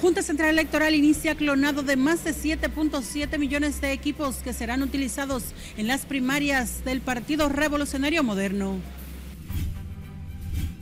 Junta 0.00 0.22
Central 0.22 0.50
Electoral 0.50 0.94
inicia 0.94 1.34
clonado 1.34 1.82
de 1.82 1.96
más 1.96 2.22
de 2.22 2.30
7.7 2.30 3.36
millones 3.36 3.80
de 3.80 3.90
equipos 3.90 4.36
que 4.36 4.52
serán 4.52 4.82
utilizados 4.82 5.54
en 5.76 5.88
las 5.88 6.06
primarias 6.06 6.84
del 6.84 7.00
Partido 7.00 7.48
Revolucionario 7.48 8.22
Moderno. 8.22 8.76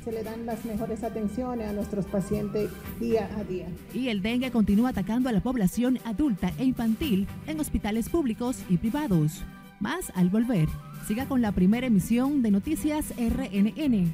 Se 0.05 0.13
le 0.13 0.23
dan 0.23 0.45
las 0.45 0.65
mejores 0.67 1.03
atenciones 1.03 1.67
a 1.67 1.73
nuestros 1.73 2.05
pacientes 2.05 2.71
día 3.01 3.31
a 3.39 3.45
día. 3.45 3.67
Y 3.95 4.09
el 4.09 4.21
dengue 4.21 4.51
continúa 4.51 4.91
atacando 4.91 5.31
a 5.31 5.33
la 5.33 5.41
población 5.41 5.99
adulta 6.05 6.53
e 6.59 6.65
infantil 6.65 7.27
en 7.47 7.59
hospitales 7.59 8.11
públicos 8.11 8.59
y 8.69 8.77
privados. 8.77 9.43
Más 9.81 10.13
al 10.15 10.29
volver. 10.29 10.69
Siga 11.09 11.27
con 11.27 11.41
la 11.41 11.53
primera 11.53 11.87
emisión 11.87 12.43
de 12.43 12.51
Noticias 12.51 13.15
RNN. 13.17 14.13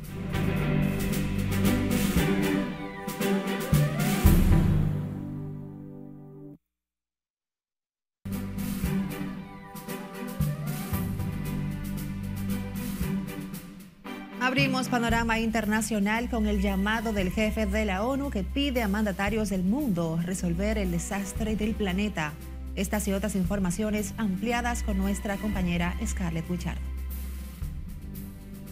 Abrimos 14.80 14.98
panorama 14.98 15.38
internacional 15.38 16.30
con 16.30 16.46
el 16.46 16.62
llamado 16.62 17.12
del 17.12 17.30
jefe 17.30 17.66
de 17.66 17.84
la 17.84 18.02
ONU 18.02 18.30
que 18.30 18.44
pide 18.44 18.82
a 18.82 18.88
mandatarios 18.88 19.50
del 19.50 19.62
mundo 19.62 20.18
resolver 20.24 20.78
el 20.78 20.90
desastre 20.90 21.54
del 21.54 21.74
planeta. 21.74 22.32
Estas 22.76 23.06
y 23.06 23.12
otras 23.12 23.36
informaciones 23.36 24.14
ampliadas 24.16 24.82
con 24.82 24.96
nuestra 24.96 25.36
compañera 25.36 25.94
Scarlett 26.06 26.48
Wichard. 26.48 26.78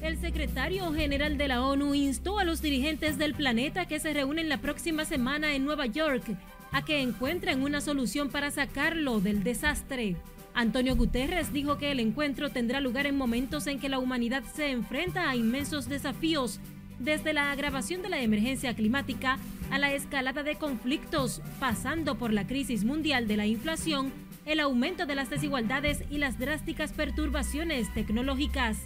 El 0.01 0.19
secretario 0.19 0.91
general 0.95 1.37
de 1.37 1.47
la 1.47 1.63
ONU 1.63 1.93
instó 1.93 2.39
a 2.39 2.45
los 2.45 2.63
dirigentes 2.63 3.19
del 3.19 3.35
planeta 3.35 3.85
que 3.85 4.01
se 4.01 4.15
reúnen 4.15 4.49
la 4.49 4.63
próxima 4.63 5.05
semana 5.05 5.55
en 5.55 5.67
Nueva 5.67 5.85
York 5.85 6.25
a 6.73 6.87
que 6.87 7.03
encuentren 7.03 7.63
una 7.63 7.83
solución 7.83 8.31
para 8.31 8.51
sacarlo 8.51 9.21
del 9.21 9.45
desastre. 9.45 10.17
Antonio 10.59 10.97
Guterres 10.97 11.53
dijo 11.53 11.79
que 11.79 11.93
el 11.93 12.01
encuentro 12.01 12.51
tendrá 12.51 12.81
lugar 12.81 13.07
en 13.07 13.17
momentos 13.17 13.69
en 13.69 13.79
que 13.79 13.89
la 13.89 14.01
humanidad 14.01 14.43
se 14.57 14.73
enfrenta 14.73 15.31
a 15.31 15.37
inmensos 15.37 15.89
desafíos, 15.89 16.59
desde 16.99 17.33
la 17.33 17.53
agravación 17.53 18.03
de 18.03 18.09
la 18.09 18.21
emergencia 18.21 18.75
climática 18.75 19.39
a 19.71 19.79
la 19.79 19.93
escalada 19.93 20.43
de 20.43 20.57
conflictos, 20.57 21.43
pasando 21.61 22.19
por 22.19 22.33
la 22.33 22.49
crisis 22.49 22.83
mundial 22.83 23.29
de 23.29 23.37
la 23.37 23.47
inflación, 23.47 24.11
el 24.47 24.59
aumento 24.59 25.07
de 25.07 25.15
las 25.15 25.31
desigualdades 25.31 26.03
y 26.11 26.19
las 26.19 26.41
drásticas 26.41 26.93
perturbaciones 26.93 27.95
tecnológicas. 27.95 28.79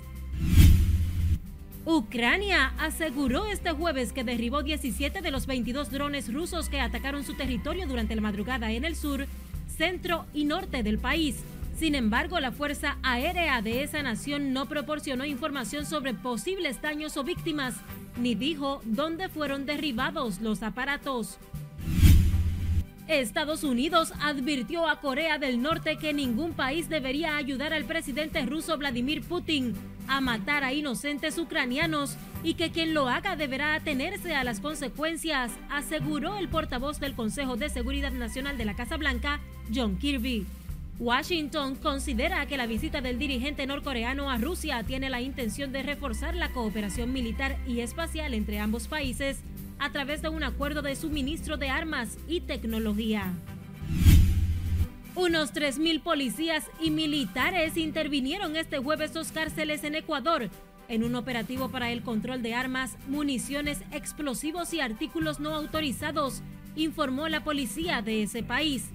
Ucrania 1.86 2.74
aseguró 2.78 3.46
este 3.46 3.70
jueves 3.70 4.12
que 4.12 4.24
derribó 4.24 4.62
17 4.62 5.22
de 5.22 5.30
los 5.30 5.46
22 5.46 5.90
drones 5.90 6.30
rusos 6.30 6.68
que 6.68 6.80
atacaron 6.80 7.24
su 7.24 7.32
territorio 7.32 7.86
durante 7.86 8.14
la 8.14 8.20
madrugada 8.20 8.70
en 8.72 8.84
el 8.84 8.94
sur, 8.94 9.26
centro 9.74 10.26
y 10.34 10.44
norte 10.44 10.82
del 10.82 10.98
país, 10.98 11.42
sin 11.82 11.96
embargo, 11.96 12.38
la 12.38 12.52
Fuerza 12.52 12.96
Aérea 13.02 13.60
de 13.60 13.82
esa 13.82 14.04
nación 14.04 14.52
no 14.52 14.66
proporcionó 14.66 15.24
información 15.24 15.84
sobre 15.84 16.14
posibles 16.14 16.80
daños 16.80 17.16
o 17.16 17.24
víctimas, 17.24 17.74
ni 18.16 18.36
dijo 18.36 18.80
dónde 18.84 19.28
fueron 19.28 19.66
derribados 19.66 20.40
los 20.40 20.62
aparatos. 20.62 21.40
Estados 23.08 23.64
Unidos 23.64 24.12
advirtió 24.20 24.88
a 24.88 25.00
Corea 25.00 25.38
del 25.38 25.60
Norte 25.60 25.96
que 25.96 26.12
ningún 26.12 26.52
país 26.52 26.88
debería 26.88 27.36
ayudar 27.36 27.72
al 27.72 27.84
presidente 27.84 28.46
ruso 28.46 28.78
Vladimir 28.78 29.20
Putin 29.22 29.74
a 30.06 30.20
matar 30.20 30.62
a 30.62 30.72
inocentes 30.72 31.36
ucranianos 31.36 32.16
y 32.44 32.54
que 32.54 32.70
quien 32.70 32.94
lo 32.94 33.08
haga 33.08 33.34
deberá 33.34 33.74
atenerse 33.74 34.36
a 34.36 34.44
las 34.44 34.60
consecuencias, 34.60 35.50
aseguró 35.68 36.36
el 36.36 36.48
portavoz 36.48 37.00
del 37.00 37.16
Consejo 37.16 37.56
de 37.56 37.70
Seguridad 37.70 38.12
Nacional 38.12 38.56
de 38.56 38.66
la 38.66 38.76
Casa 38.76 38.96
Blanca, 38.96 39.40
John 39.74 39.98
Kirby. 39.98 40.46
Washington 40.98 41.74
considera 41.76 42.46
que 42.46 42.56
la 42.56 42.66
visita 42.66 43.00
del 43.00 43.18
dirigente 43.18 43.66
norcoreano 43.66 44.30
a 44.30 44.38
Rusia 44.38 44.82
tiene 44.84 45.10
la 45.10 45.20
intención 45.20 45.72
de 45.72 45.82
reforzar 45.82 46.34
la 46.34 46.50
cooperación 46.50 47.12
militar 47.12 47.58
y 47.66 47.80
espacial 47.80 48.34
entre 48.34 48.60
ambos 48.60 48.88
países 48.88 49.40
a 49.78 49.90
través 49.90 50.22
de 50.22 50.28
un 50.28 50.44
acuerdo 50.44 50.82
de 50.82 50.94
suministro 50.94 51.56
de 51.56 51.70
armas 51.70 52.18
y 52.28 52.40
tecnología. 52.40 53.32
Unos 55.14 55.52
3.000 55.52 56.02
policías 56.02 56.64
y 56.80 56.90
militares 56.90 57.76
intervinieron 57.76 58.56
este 58.56 58.78
jueves 58.78 59.12
dos 59.12 59.32
cárceles 59.32 59.84
en 59.84 59.94
Ecuador 59.94 60.50
en 60.88 61.04
un 61.04 61.14
operativo 61.14 61.70
para 61.70 61.90
el 61.90 62.02
control 62.02 62.42
de 62.42 62.54
armas, 62.54 62.96
municiones, 63.08 63.80
explosivos 63.92 64.74
y 64.74 64.80
artículos 64.80 65.40
no 65.40 65.54
autorizados, 65.54 66.42
informó 66.76 67.28
la 67.28 67.44
policía 67.44 68.02
de 68.02 68.22
ese 68.22 68.42
país. 68.42 68.90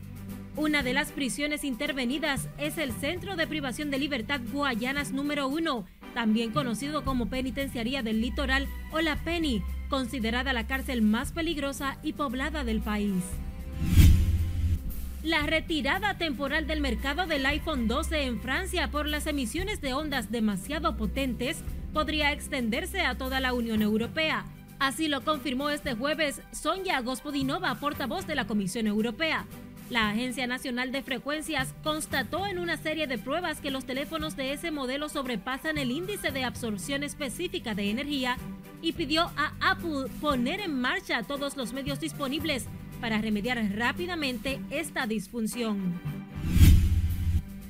Una 0.58 0.82
de 0.82 0.92
las 0.92 1.12
prisiones 1.12 1.64
intervenidas 1.64 2.50
es 2.58 2.80
el 2.80 2.92
Centro 2.92 3.36
de 3.36 3.46
Privación 3.46 3.92
de 3.92 4.00
Libertad 4.00 4.42
Guayanas 4.52 5.12
número 5.12 5.48
1, 5.48 5.86
también 6.16 6.52
conocido 6.52 7.04
como 7.04 7.30
Penitenciaría 7.30 8.02
del 8.02 8.22
Litoral 8.22 8.68
o 8.92 9.00
la 9.00 9.18
PENI, 9.18 9.62
considerada 9.88 10.54
la 10.54 10.66
cárcel 10.66 11.04
más 11.04 11.32
peligrosa 11.32 12.00
y 12.02 12.14
poblada 12.14 12.64
del 12.64 12.82
país. 12.82 13.24
La 15.22 15.44
retirada 15.46 16.18
temporal 16.18 16.66
del 16.66 16.82
mercado 16.82 17.28
del 17.28 17.46
iPhone 17.46 17.88
12 17.88 18.24
en 18.24 18.42
Francia 18.42 18.90
por 18.90 19.06
las 19.06 19.28
emisiones 19.28 19.80
de 19.80 19.94
ondas 19.94 20.32
demasiado 20.32 20.98
potentes 20.98 21.60
podría 21.94 22.32
extenderse 22.32 23.02
a 23.02 23.16
toda 23.16 23.40
la 23.40 23.54
Unión 23.54 23.84
Europea. 23.84 24.44
Así 24.80 25.08
lo 25.08 25.22
confirmó 25.22 25.70
este 25.70 25.94
jueves 25.94 26.42
Sonja 26.52 27.00
Gospodinova, 27.02 27.76
portavoz 27.76 28.26
de 28.26 28.34
la 28.34 28.48
Comisión 28.48 28.88
Europea. 28.88 29.46
La 29.90 30.10
Agencia 30.10 30.48
Nacional 30.48 30.92
de 30.92 31.02
Frecuencias 31.02 31.74
constató 31.82 32.46
en 32.46 32.60
una 32.60 32.76
serie 32.76 33.08
de 33.08 33.18
pruebas 33.18 33.62
que 33.62 33.72
los 33.72 33.86
teléfonos 33.86 34.36
de 34.36 34.52
ese 34.52 34.70
modelo 34.70 35.08
sobrepasan 35.08 35.78
el 35.78 35.92
índice 35.92 36.32
de 36.32 36.44
absorción 36.44 37.04
específica 37.04 37.74
de 37.74 37.90
energía 37.90 38.38
y 38.82 38.92
pidió 38.92 39.32
a 39.38 39.54
Apple 39.62 40.12
poner 40.20 40.60
en 40.60 40.78
marcha 40.82 41.24
todos 41.24 41.56
los 41.56 41.72
medios 41.72 42.02
disponibles 42.02 42.66
para 43.00 43.22
remediar 43.22 43.58
rápidamente 43.78 44.60
esta 44.72 45.08
disfunción. 45.08 45.94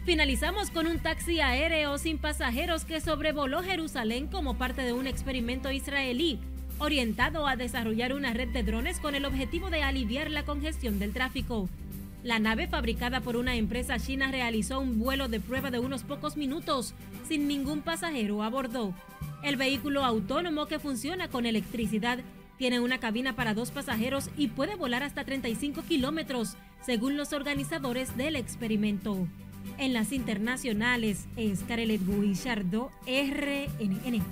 Finalizamos 0.04 0.72
con 0.72 0.88
un 0.88 0.98
taxi 0.98 1.40
aéreo 1.40 2.00
sin 2.00 2.18
pasajeros 2.18 2.84
que 2.84 3.00
sobrevoló 3.00 3.62
Jerusalén 3.62 4.26
como 4.28 4.58
parte 4.58 4.82
de 4.82 4.94
un 4.94 5.06
experimento 5.06 5.72
israelí 5.72 6.40
orientado 6.80 7.48
a 7.48 7.56
desarrollar 7.56 8.14
una 8.14 8.34
red 8.34 8.50
de 8.50 8.64
drones 8.64 9.00
con 9.00 9.14
el 9.14 9.26
objetivo 9.26 9.70
de 9.70 9.84
aliviar 9.84 10.32
la 10.32 10.46
congestión 10.46 10.98
del 10.98 11.14
tráfico. 11.14 11.70
La 12.24 12.40
nave 12.40 12.68
fabricada 12.68 13.22
por 13.22 13.36
una 13.36 13.56
empresa 13.56 14.00
china 14.00 14.32
realizó 14.32 14.80
un 14.80 15.00
vuelo 15.00 15.28
de 15.28 15.40
prueba 15.40 15.72
de 15.72 15.80
unos 15.80 16.04
pocos 16.04 16.36
minutos 16.36 16.94
sin 17.28 17.48
ningún 17.48 17.82
pasajero 17.82 18.44
a 18.44 18.50
bordo. 18.50 18.94
El 19.44 19.56
vehículo 19.56 20.04
autónomo 20.04 20.66
que 20.66 20.80
funciona 20.80 21.30
con 21.30 21.46
electricidad 21.46 22.20
tiene 22.58 22.80
una 22.80 23.00
cabina 23.00 23.36
para 23.36 23.54
dos 23.54 23.70
pasajeros 23.70 24.30
y 24.36 24.48
puede 24.48 24.76
volar 24.76 25.04
hasta 25.04 25.24
35 25.24 25.84
kilómetros, 25.84 26.58
según 26.84 27.18
los 27.18 27.34
organizadores 27.34 28.18
del 28.18 28.36
experimento. 28.36 29.28
En 29.78 29.94
las 29.94 30.12
internacionales 30.12 31.26
es 31.36 31.60
Carelet 31.68 32.02
Guillardo, 32.04 32.92
RNN. 33.06 34.24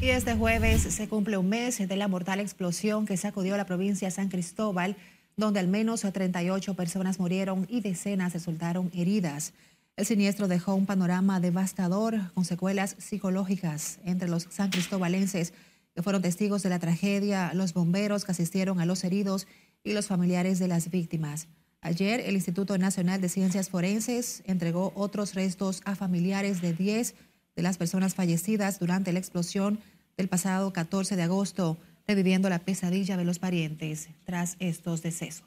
Y 0.00 0.08
este 0.08 0.34
jueves 0.34 0.82
se 0.82 1.08
cumple 1.08 1.36
un 1.36 1.48
mes 1.48 1.86
de 1.86 1.96
la 1.96 2.08
mortal 2.08 2.40
explosión 2.40 3.06
que 3.06 3.16
sacudió 3.16 3.56
la 3.56 3.66
provincia 3.66 4.08
de 4.08 4.12
San 4.12 4.28
Cristóbal, 4.28 4.96
donde 5.36 5.60
al 5.60 5.68
menos 5.68 6.00
38 6.00 6.74
personas 6.74 7.18
murieron 7.18 7.66
y 7.68 7.80
decenas 7.80 8.32
resultaron 8.32 8.90
heridas. 8.94 9.52
El 9.96 10.06
siniestro 10.06 10.48
dejó 10.48 10.74
un 10.74 10.86
panorama 10.86 11.40
devastador 11.40 12.32
con 12.34 12.44
secuelas 12.44 12.96
psicológicas 12.98 13.98
entre 14.04 14.28
los 14.28 14.46
san 14.50 14.70
cristobalenses 14.70 15.52
que 15.94 16.02
fueron 16.02 16.22
testigos 16.22 16.62
de 16.62 16.70
la 16.70 16.78
tragedia, 16.78 17.52
los 17.54 17.74
bomberos 17.74 18.24
que 18.24 18.32
asistieron 18.32 18.80
a 18.80 18.86
los 18.86 19.04
heridos 19.04 19.46
y 19.84 19.92
los 19.92 20.06
familiares 20.06 20.58
de 20.58 20.68
las 20.68 20.90
víctimas. 20.90 21.48
Ayer 21.82 22.20
el 22.20 22.34
Instituto 22.34 22.76
Nacional 22.76 23.20
de 23.20 23.28
Ciencias 23.28 23.70
Forenses 23.70 24.42
entregó 24.46 24.92
otros 24.94 25.34
restos 25.34 25.80
a 25.84 25.96
familiares 25.96 26.60
de 26.60 26.74
10 26.74 27.14
de 27.56 27.62
las 27.62 27.78
personas 27.78 28.14
fallecidas 28.14 28.78
durante 28.78 29.12
la 29.12 29.18
explosión 29.18 29.80
del 30.16 30.28
pasado 30.28 30.72
14 30.72 31.16
de 31.16 31.22
agosto, 31.22 31.78
reviviendo 32.10 32.48
la 32.48 32.58
pesadilla 32.58 33.16
de 33.16 33.24
los 33.24 33.38
parientes 33.38 34.08
tras 34.24 34.56
estos 34.58 35.00
decesos. 35.00 35.44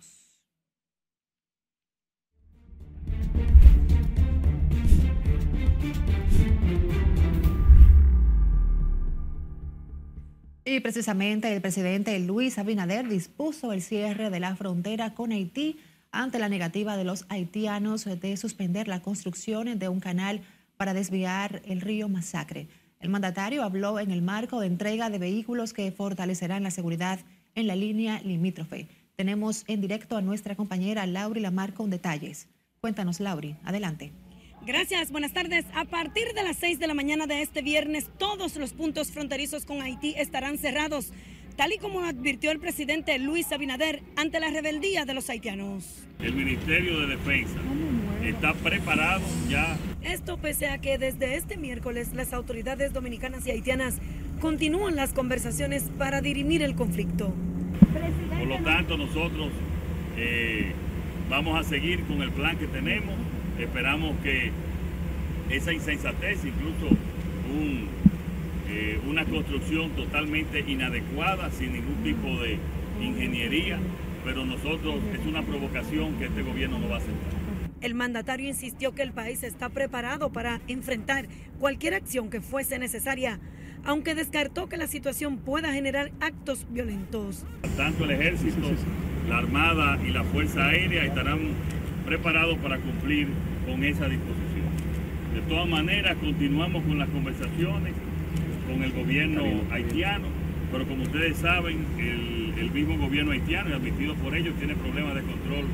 Y 10.63 10.79
precisamente 10.79 11.53
el 11.53 11.61
presidente 11.61 12.17
Luis 12.19 12.57
Abinader 12.57 13.09
dispuso 13.09 13.73
el 13.73 13.81
cierre 13.81 14.29
de 14.29 14.39
la 14.39 14.55
frontera 14.55 15.13
con 15.13 15.33
Haití 15.33 15.81
ante 16.11 16.39
la 16.39 16.47
negativa 16.47 16.95
de 16.95 17.03
los 17.03 17.25
haitianos 17.27 18.05
de 18.05 18.37
suspender 18.37 18.87
la 18.87 19.01
construcción 19.01 19.77
de 19.77 19.89
un 19.89 19.99
canal 19.99 20.39
para 20.77 20.93
desviar 20.93 21.61
el 21.65 21.81
río 21.81 22.07
Masacre. 22.07 22.69
El 23.03 23.09
mandatario 23.09 23.63
habló 23.63 23.99
en 23.99 24.11
el 24.11 24.21
marco 24.21 24.61
de 24.61 24.67
entrega 24.67 25.09
de 25.09 25.19
vehículos 25.19 25.73
que 25.73 25.91
fortalecerán 25.91 26.63
la 26.63 26.71
seguridad 26.71 27.19
en 27.53 27.67
la 27.67 27.75
línea 27.75 28.21
limítrofe. 28.21 28.87
Tenemos 29.17 29.65
en 29.67 29.81
directo 29.81 30.15
a 30.15 30.21
nuestra 30.21 30.55
compañera 30.55 31.05
Lauri 31.05 31.41
Lamar 31.41 31.73
con 31.73 31.89
detalles. 31.89 32.47
Cuéntanos, 32.79 33.19
Lauri. 33.19 33.57
Adelante. 33.65 34.13
Gracias, 34.65 35.11
buenas 35.11 35.33
tardes. 35.33 35.65
A 35.75 35.83
partir 35.83 36.33
de 36.33 36.43
las 36.43 36.55
6 36.55 36.79
de 36.79 36.87
la 36.87 36.93
mañana 36.93 37.27
de 37.27 37.41
este 37.41 37.61
viernes, 37.61 38.09
todos 38.17 38.55
los 38.55 38.71
puntos 38.71 39.11
fronterizos 39.11 39.65
con 39.65 39.81
Haití 39.81 40.15
estarán 40.17 40.57
cerrados, 40.57 41.11
tal 41.57 41.73
y 41.73 41.79
como 41.79 42.05
advirtió 42.05 42.51
el 42.51 42.59
presidente 42.59 43.19
Luis 43.19 43.51
Abinader 43.51 44.01
ante 44.15 44.39
la 44.39 44.49
rebeldía 44.49 45.03
de 45.03 45.13
los 45.13 45.29
haitianos. 45.29 46.07
El 46.19 46.35
Ministerio 46.35 47.01
de 47.01 47.17
Defensa 47.17 47.59
está 48.23 48.53
preparado 48.53 49.25
ya. 49.49 49.77
Esto 50.03 50.37
pese 50.37 50.67
a 50.67 50.79
que 50.79 50.97
desde 50.97 51.35
este 51.35 51.57
miércoles 51.57 52.13
las 52.13 52.33
autoridades 52.33 52.93
dominicanas 52.93 53.47
y 53.47 53.51
haitianas 53.51 53.95
continúan 54.41 54.95
las 54.95 55.13
conversaciones 55.13 55.83
para 55.97 56.21
dirimir 56.21 56.61
el 56.61 56.75
conflicto. 56.75 57.33
Por 58.37 58.47
lo 58.47 58.57
tanto, 58.59 58.97
nosotros 58.97 59.49
eh, 60.17 60.71
vamos 61.29 61.59
a 61.59 61.63
seguir 61.67 62.03
con 62.03 62.21
el 62.21 62.31
plan 62.31 62.57
que 62.57 62.67
tenemos 62.67 63.15
Esperamos 63.59 64.15
que 64.23 64.51
esa 65.49 65.71
insensatez, 65.71 66.43
incluso 66.43 66.95
eh, 68.69 68.99
una 69.07 69.25
construcción 69.25 69.91
totalmente 69.91 70.61
inadecuada, 70.61 71.51
sin 71.51 71.73
ningún 71.73 72.03
tipo 72.03 72.27
de 72.41 72.57
ingeniería, 72.99 73.77
pero 74.25 74.43
nosotros 74.45 74.95
es 75.13 75.25
una 75.27 75.43
provocación 75.43 76.13
que 76.15 76.25
este 76.25 76.41
gobierno 76.41 76.79
no 76.79 76.89
va 76.89 76.95
a 76.95 76.97
aceptar. 76.97 77.42
El 77.83 77.95
mandatario 77.95 78.47
insistió 78.47 78.95
que 78.95 79.01
el 79.01 79.11
país 79.11 79.43
está 79.43 79.67
preparado 79.67 80.31
para 80.31 80.61
enfrentar 80.69 81.25
cualquier 81.59 81.95
acción 81.95 82.29
que 82.29 82.39
fuese 82.39 82.79
necesaria, 82.79 83.41
aunque 83.83 84.15
descartó 84.15 84.69
que 84.69 84.77
la 84.77 84.87
situación 84.87 85.39
pueda 85.39 85.73
generar 85.73 86.13
actos 86.21 86.65
violentos. 86.69 87.45
Tanto 87.75 88.05
el 88.05 88.11
ejército, 88.11 88.71
la 89.27 89.39
Armada 89.39 89.99
y 90.01 90.11
la 90.11 90.23
Fuerza 90.23 90.67
Aérea 90.67 91.03
estarán 91.03 91.39
preparados 92.05 92.57
para 92.59 92.77
cumplir 92.77 93.27
con 93.65 93.83
esa 93.83 94.07
disposición. 94.07 94.71
De 95.33 95.41
todas 95.49 95.67
maneras, 95.67 96.15
continuamos 96.21 96.85
con 96.85 96.97
las 96.97 97.09
conversaciones 97.09 97.93
con 98.65 98.81
el 98.81 98.93
gobierno 98.93 99.43
haitiano, 99.71 100.27
pero 100.71 100.87
como 100.87 101.03
ustedes 101.03 101.35
saben, 101.35 101.85
el, 101.99 102.53
el 102.57 102.71
mismo 102.71 102.97
gobierno 102.97 103.33
haitiano, 103.33 103.71
y 103.71 103.73
admitido 103.73 104.15
por 104.15 104.37
ellos, 104.37 104.55
tiene 104.57 104.73
problemas 104.73 105.15
de 105.15 105.21
control 105.23 105.65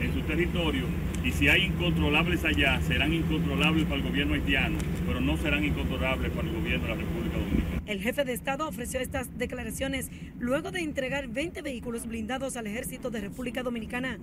en 0.00 0.12
su 0.12 0.22
territorio 0.22 0.86
y 1.24 1.30
si 1.30 1.48
hay 1.48 1.66
incontrolables 1.66 2.44
allá, 2.44 2.80
serán 2.82 3.12
incontrolables 3.12 3.84
para 3.84 3.96
el 3.96 4.02
gobierno 4.02 4.34
haitiano, 4.34 4.76
pero 5.06 5.20
no 5.20 5.36
serán 5.36 5.64
incontrolables 5.64 6.30
para 6.32 6.48
el 6.48 6.54
gobierno 6.54 6.86
de 6.86 6.94
la 6.94 7.00
República 7.00 7.38
Dominicana. 7.38 7.82
El 7.86 8.00
jefe 8.00 8.24
de 8.24 8.32
Estado 8.32 8.68
ofreció 8.68 9.00
estas 9.00 9.38
declaraciones 9.38 10.10
luego 10.40 10.72
de 10.72 10.80
entregar 10.80 11.28
20 11.28 11.62
vehículos 11.62 12.06
blindados 12.06 12.56
al 12.56 12.66
ejército 12.66 13.10
de 13.10 13.20
República 13.20 13.62
Dominicana 13.62 14.18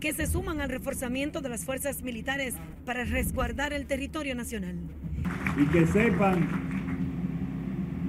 que 0.00 0.12
se 0.12 0.26
suman 0.26 0.60
al 0.60 0.70
reforzamiento 0.70 1.40
de 1.40 1.50
las 1.50 1.64
fuerzas 1.64 2.02
militares 2.02 2.54
para 2.84 3.04
resguardar 3.04 3.72
el 3.72 3.86
territorio 3.86 4.34
nacional. 4.34 4.76
Y 5.56 5.66
que 5.66 5.86
sepan 5.86 6.48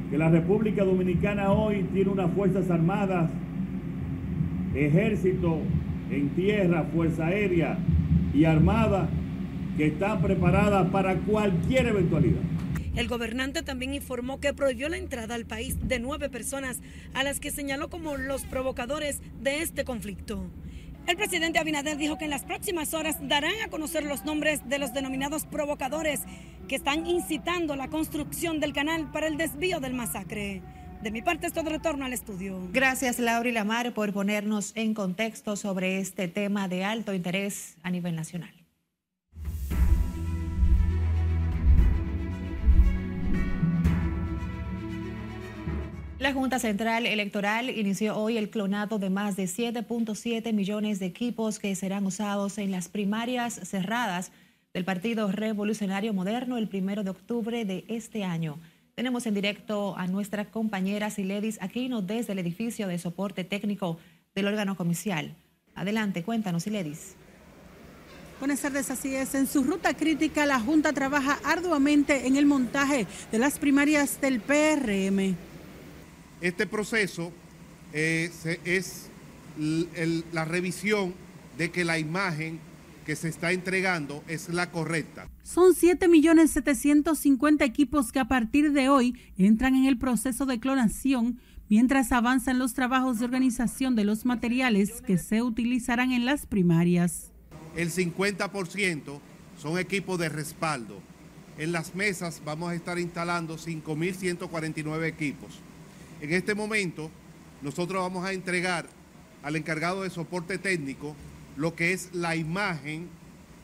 que 0.09 0.17
la 0.17 0.29
República 0.29 0.83
Dominicana 0.83 1.51
hoy 1.51 1.83
tiene 1.93 2.09
unas 2.09 2.31
fuerzas 2.31 2.69
armadas, 2.71 3.29
ejército 4.73 5.59
en 6.09 6.29
tierra, 6.29 6.83
fuerza 6.93 7.27
aérea 7.27 7.77
y 8.33 8.45
armada 8.45 9.09
que 9.77 9.87
están 9.87 10.21
preparadas 10.21 10.89
para 10.89 11.15
cualquier 11.15 11.87
eventualidad. 11.87 12.41
El 12.95 13.07
gobernante 13.07 13.63
también 13.63 13.93
informó 13.93 14.39
que 14.39 14.53
prohibió 14.53 14.89
la 14.89 14.97
entrada 14.97 15.35
al 15.35 15.45
país 15.45 15.77
de 15.87 15.99
nueve 15.99 16.29
personas 16.29 16.81
a 17.13 17.23
las 17.23 17.39
que 17.39 17.49
señaló 17.49 17.89
como 17.89 18.17
los 18.17 18.43
provocadores 18.43 19.21
de 19.41 19.61
este 19.61 19.85
conflicto. 19.85 20.49
El 21.07 21.15
presidente 21.15 21.57
Abinader 21.57 21.97
dijo 21.97 22.17
que 22.17 22.25
en 22.25 22.31
las 22.31 22.43
próximas 22.43 22.93
horas 22.93 23.17
darán 23.27 23.53
a 23.65 23.69
conocer 23.69 24.03
los 24.03 24.23
nombres 24.23 24.67
de 24.67 24.77
los 24.77 24.93
denominados 24.93 25.45
provocadores 25.45 26.21
que 26.67 26.75
están 26.75 27.07
incitando 27.07 27.75
la 27.75 27.87
construcción 27.87 28.59
del 28.59 28.73
canal 28.73 29.09
para 29.11 29.27
el 29.27 29.37
desvío 29.37 29.79
del 29.79 29.93
masacre. 29.93 30.61
De 31.01 31.09
mi 31.09 31.23
parte 31.23 31.47
es 31.47 31.53
todo 31.53 31.67
retorno 31.67 32.05
al 32.05 32.13
estudio. 32.13 32.59
Gracias 32.71 33.17
Laura 33.17 33.49
y 33.49 33.51
Lamar 33.51 33.91
por 33.91 34.13
ponernos 34.13 34.71
en 34.75 34.93
contexto 34.93 35.55
sobre 35.55 35.97
este 35.97 36.27
tema 36.27 36.67
de 36.67 36.83
alto 36.83 37.15
interés 37.15 37.75
a 37.81 37.89
nivel 37.89 38.15
nacional. 38.15 38.53
La 46.19 46.33
Junta 46.33 46.59
Central 46.59 47.07
Electoral 47.07 47.71
inició 47.71 48.15
hoy 48.15 48.37
el 48.37 48.51
clonado 48.51 48.99
de 48.99 49.09
más 49.09 49.35
de 49.35 49.45
7.7 49.45 50.53
millones 50.53 50.99
de 50.99 51.07
equipos 51.07 51.57
que 51.57 51.73
serán 51.73 52.05
usados 52.05 52.59
en 52.59 52.69
las 52.69 52.89
primarias 52.89 53.55
cerradas 53.63 54.31
del 54.71 54.85
Partido 54.85 55.31
Revolucionario 55.31 56.13
Moderno 56.13 56.59
el 56.59 56.67
primero 56.67 57.03
de 57.03 57.09
octubre 57.09 57.65
de 57.65 57.85
este 57.87 58.23
año. 58.23 58.59
Tenemos 59.01 59.25
en 59.25 59.33
directo 59.33 59.97
a 59.97 60.05
nuestra 60.05 60.45
compañera 60.51 61.09
Siledis 61.09 61.57
Aquino 61.59 62.03
desde 62.03 62.33
el 62.33 62.37
edificio 62.37 62.87
de 62.87 62.99
soporte 62.99 63.43
técnico 63.43 63.97
del 64.35 64.45
órgano 64.45 64.77
comicial. 64.77 65.35
Adelante, 65.73 66.21
cuéntanos, 66.21 66.61
Siledis. 66.61 67.15
Buenas 68.37 68.61
tardes, 68.61 68.91
así 68.91 69.15
es. 69.15 69.33
En 69.33 69.47
su 69.47 69.63
ruta 69.63 69.95
crítica, 69.95 70.45
la 70.45 70.59
Junta 70.59 70.93
trabaja 70.93 71.39
arduamente 71.43 72.27
en 72.27 72.35
el 72.35 72.45
montaje 72.45 73.07
de 73.31 73.39
las 73.39 73.57
primarias 73.57 74.21
del 74.21 74.39
PRM. 74.39 75.35
Este 76.39 76.67
proceso 76.67 77.31
eh, 77.93 78.29
es 78.65 79.09
la 80.31 80.45
revisión 80.45 81.15
de 81.57 81.71
que 81.71 81.83
la 81.83 81.97
imagen 81.97 82.59
que 83.11 83.17
se 83.17 83.27
está 83.27 83.51
entregando 83.51 84.23
es 84.29 84.47
la 84.47 84.71
correcta. 84.71 85.27
Son 85.43 85.73
7.750.000 85.73 87.61
equipos 87.61 88.13
que 88.13 88.19
a 88.19 88.29
partir 88.29 88.71
de 88.71 88.87
hoy 88.87 89.19
entran 89.37 89.75
en 89.75 89.83
el 89.83 89.97
proceso 89.97 90.45
de 90.45 90.61
clonación 90.61 91.41
mientras 91.67 92.13
avanzan 92.13 92.57
los 92.57 92.73
trabajos 92.73 93.19
de 93.19 93.25
organización 93.25 93.97
de 93.97 94.05
los 94.05 94.23
materiales 94.25 95.01
que 95.01 95.17
se 95.17 95.41
utilizarán 95.41 96.13
en 96.13 96.23
las 96.23 96.45
primarias. 96.45 97.33
El 97.75 97.91
50% 97.91 99.19
son 99.61 99.77
equipos 99.77 100.17
de 100.17 100.29
respaldo. 100.29 101.01
En 101.57 101.73
las 101.73 101.93
mesas 101.95 102.41
vamos 102.45 102.71
a 102.71 102.75
estar 102.75 102.97
instalando 102.97 103.57
5.149 103.57 105.05
equipos. 105.05 105.59
En 106.21 106.31
este 106.31 106.55
momento, 106.55 107.11
nosotros 107.61 108.01
vamos 108.01 108.23
a 108.23 108.31
entregar 108.31 108.87
al 109.43 109.57
encargado 109.57 110.03
de 110.03 110.09
soporte 110.09 110.57
técnico 110.57 111.13
lo 111.57 111.75
que 111.75 111.93
es 111.93 112.09
la 112.13 112.35
imagen 112.35 113.09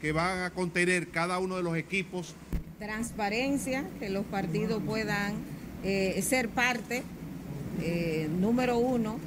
que 0.01 0.11
van 0.11 0.39
a 0.39 0.51
contener 0.51 1.09
cada 1.09 1.39
uno 1.39 1.57
de 1.57 1.63
los 1.63 1.77
equipos. 1.77 2.35
Transparencia, 2.79 3.85
que 3.99 4.09
los 4.09 4.25
partidos 4.25 4.81
puedan 4.85 5.35
eh, 5.83 6.21
ser 6.21 6.49
parte, 6.49 7.03
eh, 7.81 8.29
número 8.39 8.77
uno, 8.77 9.19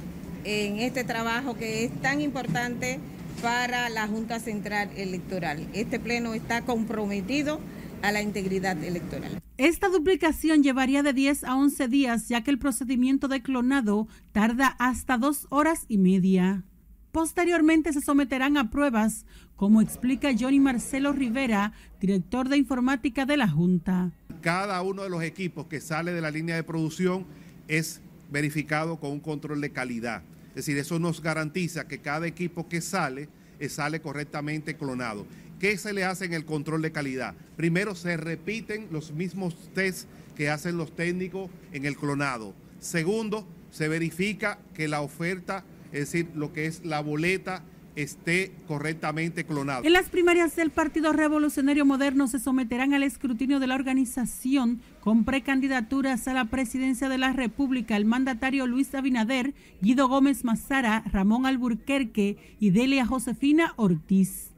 en 0.43 0.79
este 0.79 1.03
trabajo 1.03 1.55
que 1.55 1.85
es 1.85 2.01
tan 2.01 2.21
importante 2.21 2.99
para 3.41 3.89
la 3.89 4.07
Junta 4.07 4.39
Central 4.39 4.89
Electoral. 4.95 5.67
Este 5.73 5.99
pleno 5.99 6.33
está 6.33 6.61
comprometido 6.61 7.59
a 8.01 8.11
la 8.11 8.21
integridad 8.21 8.81
electoral. 8.83 9.41
Esta 9.57 9.89
duplicación 9.89 10.63
llevaría 10.63 11.03
de 11.03 11.13
10 11.13 11.43
a 11.43 11.55
11 11.55 11.87
días, 11.87 12.27
ya 12.29 12.41
que 12.41 12.51
el 12.51 12.57
procedimiento 12.57 13.27
de 13.27 13.41
clonado 13.41 14.07
tarda 14.31 14.75
hasta 14.79 15.17
dos 15.17 15.45
horas 15.49 15.85
y 15.87 15.97
media. 15.97 16.63
Posteriormente 17.11 17.91
se 17.91 18.01
someterán 18.01 18.57
a 18.57 18.69
pruebas, 18.69 19.25
como 19.57 19.81
explica 19.81 20.31
Johnny 20.37 20.59
Marcelo 20.59 21.11
Rivera, 21.11 21.73
director 21.99 22.47
de 22.47 22.57
informática 22.57 23.25
de 23.25 23.37
la 23.37 23.49
Junta. 23.49 24.11
Cada 24.41 24.81
uno 24.81 25.03
de 25.03 25.09
los 25.09 25.21
equipos 25.21 25.67
que 25.67 25.81
sale 25.81 26.13
de 26.13 26.21
la 26.21 26.31
línea 26.31 26.55
de 26.55 26.63
producción 26.63 27.25
es 27.67 28.01
verificado 28.31 28.97
con 28.99 29.11
un 29.11 29.19
control 29.19 29.59
de 29.59 29.71
calidad. 29.71 30.23
Es 30.49 30.55
decir, 30.55 30.77
eso 30.77 30.99
nos 30.99 31.21
garantiza 31.21 31.87
que 31.87 31.99
cada 31.99 32.27
equipo 32.27 32.67
que 32.67 32.81
sale 32.81 33.29
eh, 33.59 33.69
sale 33.69 34.01
correctamente 34.01 34.75
clonado. 34.75 35.27
¿Qué 35.59 35.77
se 35.77 35.93
le 35.93 36.03
hace 36.05 36.25
en 36.25 36.33
el 36.33 36.45
control 36.45 36.81
de 36.81 36.91
calidad? 36.91 37.35
Primero, 37.55 37.93
se 37.93 38.17
repiten 38.17 38.87
los 38.89 39.11
mismos 39.11 39.69
tests 39.75 40.07
que 40.35 40.49
hacen 40.49 40.77
los 40.77 40.95
técnicos 40.95 41.51
en 41.71 41.85
el 41.85 41.95
clonado. 41.95 42.55
Segundo, 42.79 43.47
se 43.69 43.87
verifica 43.87 44.57
que 44.73 44.87
la 44.87 45.01
oferta, 45.01 45.63
es 45.91 46.11
decir, 46.11 46.29
lo 46.35 46.53
que 46.53 46.65
es 46.65 46.85
la 46.85 47.01
boleta, 47.01 47.63
esté 47.95 48.51
correctamente 48.67 49.45
clonada. 49.45 49.81
En 49.83 49.93
las 49.93 50.09
primarias 50.09 50.55
del 50.55 50.71
Partido 50.71 51.13
Revolucionario 51.13 51.85
Moderno 51.85 52.27
se 52.27 52.39
someterán 52.39 52.93
al 52.93 53.03
escrutinio 53.03 53.59
de 53.59 53.67
la 53.67 53.75
organización 53.75 54.81
con 55.01 55.25
precandidaturas 55.25 56.27
a 56.27 56.33
la 56.33 56.45
presidencia 56.45 57.09
de 57.09 57.17
la 57.17 57.33
República 57.33 57.97
el 57.97 58.05
mandatario 58.05 58.67
Luis 58.67 58.93
Abinader, 58.95 59.53
Guido 59.81 60.07
Gómez 60.07 60.43
Mazara, 60.43 61.03
Ramón 61.11 61.45
Alburquerque 61.45 62.37
y 62.59 62.69
Delia 62.71 63.05
Josefina 63.05 63.73
Ortiz. 63.75 64.51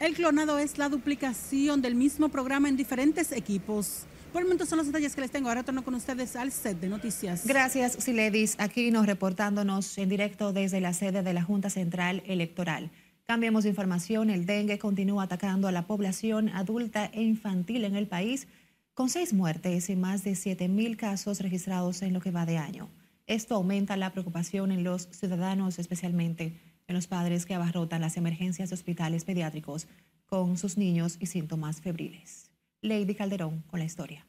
El 0.00 0.14
clonado 0.14 0.58
es 0.58 0.78
la 0.78 0.88
duplicación 0.88 1.82
del 1.82 1.94
mismo 1.94 2.28
programa 2.28 2.68
en 2.68 2.76
diferentes 2.76 3.32
equipos. 3.32 4.06
Por 4.32 4.42
el 4.42 4.46
momento 4.46 4.66
son 4.66 4.78
los 4.78 4.86
detalles 4.86 5.14
que 5.14 5.22
les 5.22 5.30
tengo. 5.30 5.48
Ahora 5.48 5.62
retorno 5.62 5.82
con 5.82 5.94
ustedes 5.94 6.36
al 6.36 6.52
set 6.52 6.78
de 6.80 6.88
noticias. 6.88 7.46
Gracias, 7.46 7.92
Siledis. 7.94 8.56
Aquí 8.58 8.90
nos 8.90 9.06
reportándonos 9.06 9.96
en 9.96 10.08
directo 10.08 10.52
desde 10.52 10.80
la 10.80 10.92
sede 10.92 11.22
de 11.22 11.32
la 11.32 11.42
Junta 11.42 11.70
Central 11.70 12.22
Electoral. 12.26 12.90
Cambiemos 13.24 13.64
de 13.64 13.70
información. 13.70 14.30
El 14.30 14.46
dengue 14.46 14.78
continúa 14.78 15.24
atacando 15.24 15.66
a 15.66 15.72
la 15.72 15.86
población 15.86 16.50
adulta 16.50 17.06
e 17.06 17.22
infantil 17.22 17.84
en 17.84 17.96
el 17.96 18.06
país, 18.06 18.48
con 18.94 19.08
seis 19.08 19.32
muertes 19.32 19.88
y 19.90 19.96
más 19.96 20.24
de 20.24 20.34
7 20.34 20.68
mil 20.68 20.96
casos 20.96 21.40
registrados 21.40 22.02
en 22.02 22.12
lo 22.12 22.20
que 22.20 22.30
va 22.30 22.46
de 22.46 22.58
año. 22.58 22.88
Esto 23.26 23.54
aumenta 23.54 23.96
la 23.96 24.12
preocupación 24.12 24.72
en 24.72 24.84
los 24.84 25.08
ciudadanos, 25.10 25.78
especialmente 25.78 26.58
en 26.86 26.94
los 26.94 27.06
padres 27.06 27.46
que 27.46 27.54
abarrotan 27.54 28.00
las 28.00 28.16
emergencias 28.16 28.70
de 28.70 28.74
hospitales 28.74 29.24
pediátricos 29.24 29.86
con 30.26 30.56
sus 30.56 30.76
niños 30.76 31.16
y 31.20 31.26
síntomas 31.26 31.80
febriles. 31.80 32.50
Lady 32.80 33.14
Calderón 33.14 33.62
con 33.68 33.80
la 33.80 33.86
historia. 33.86 34.26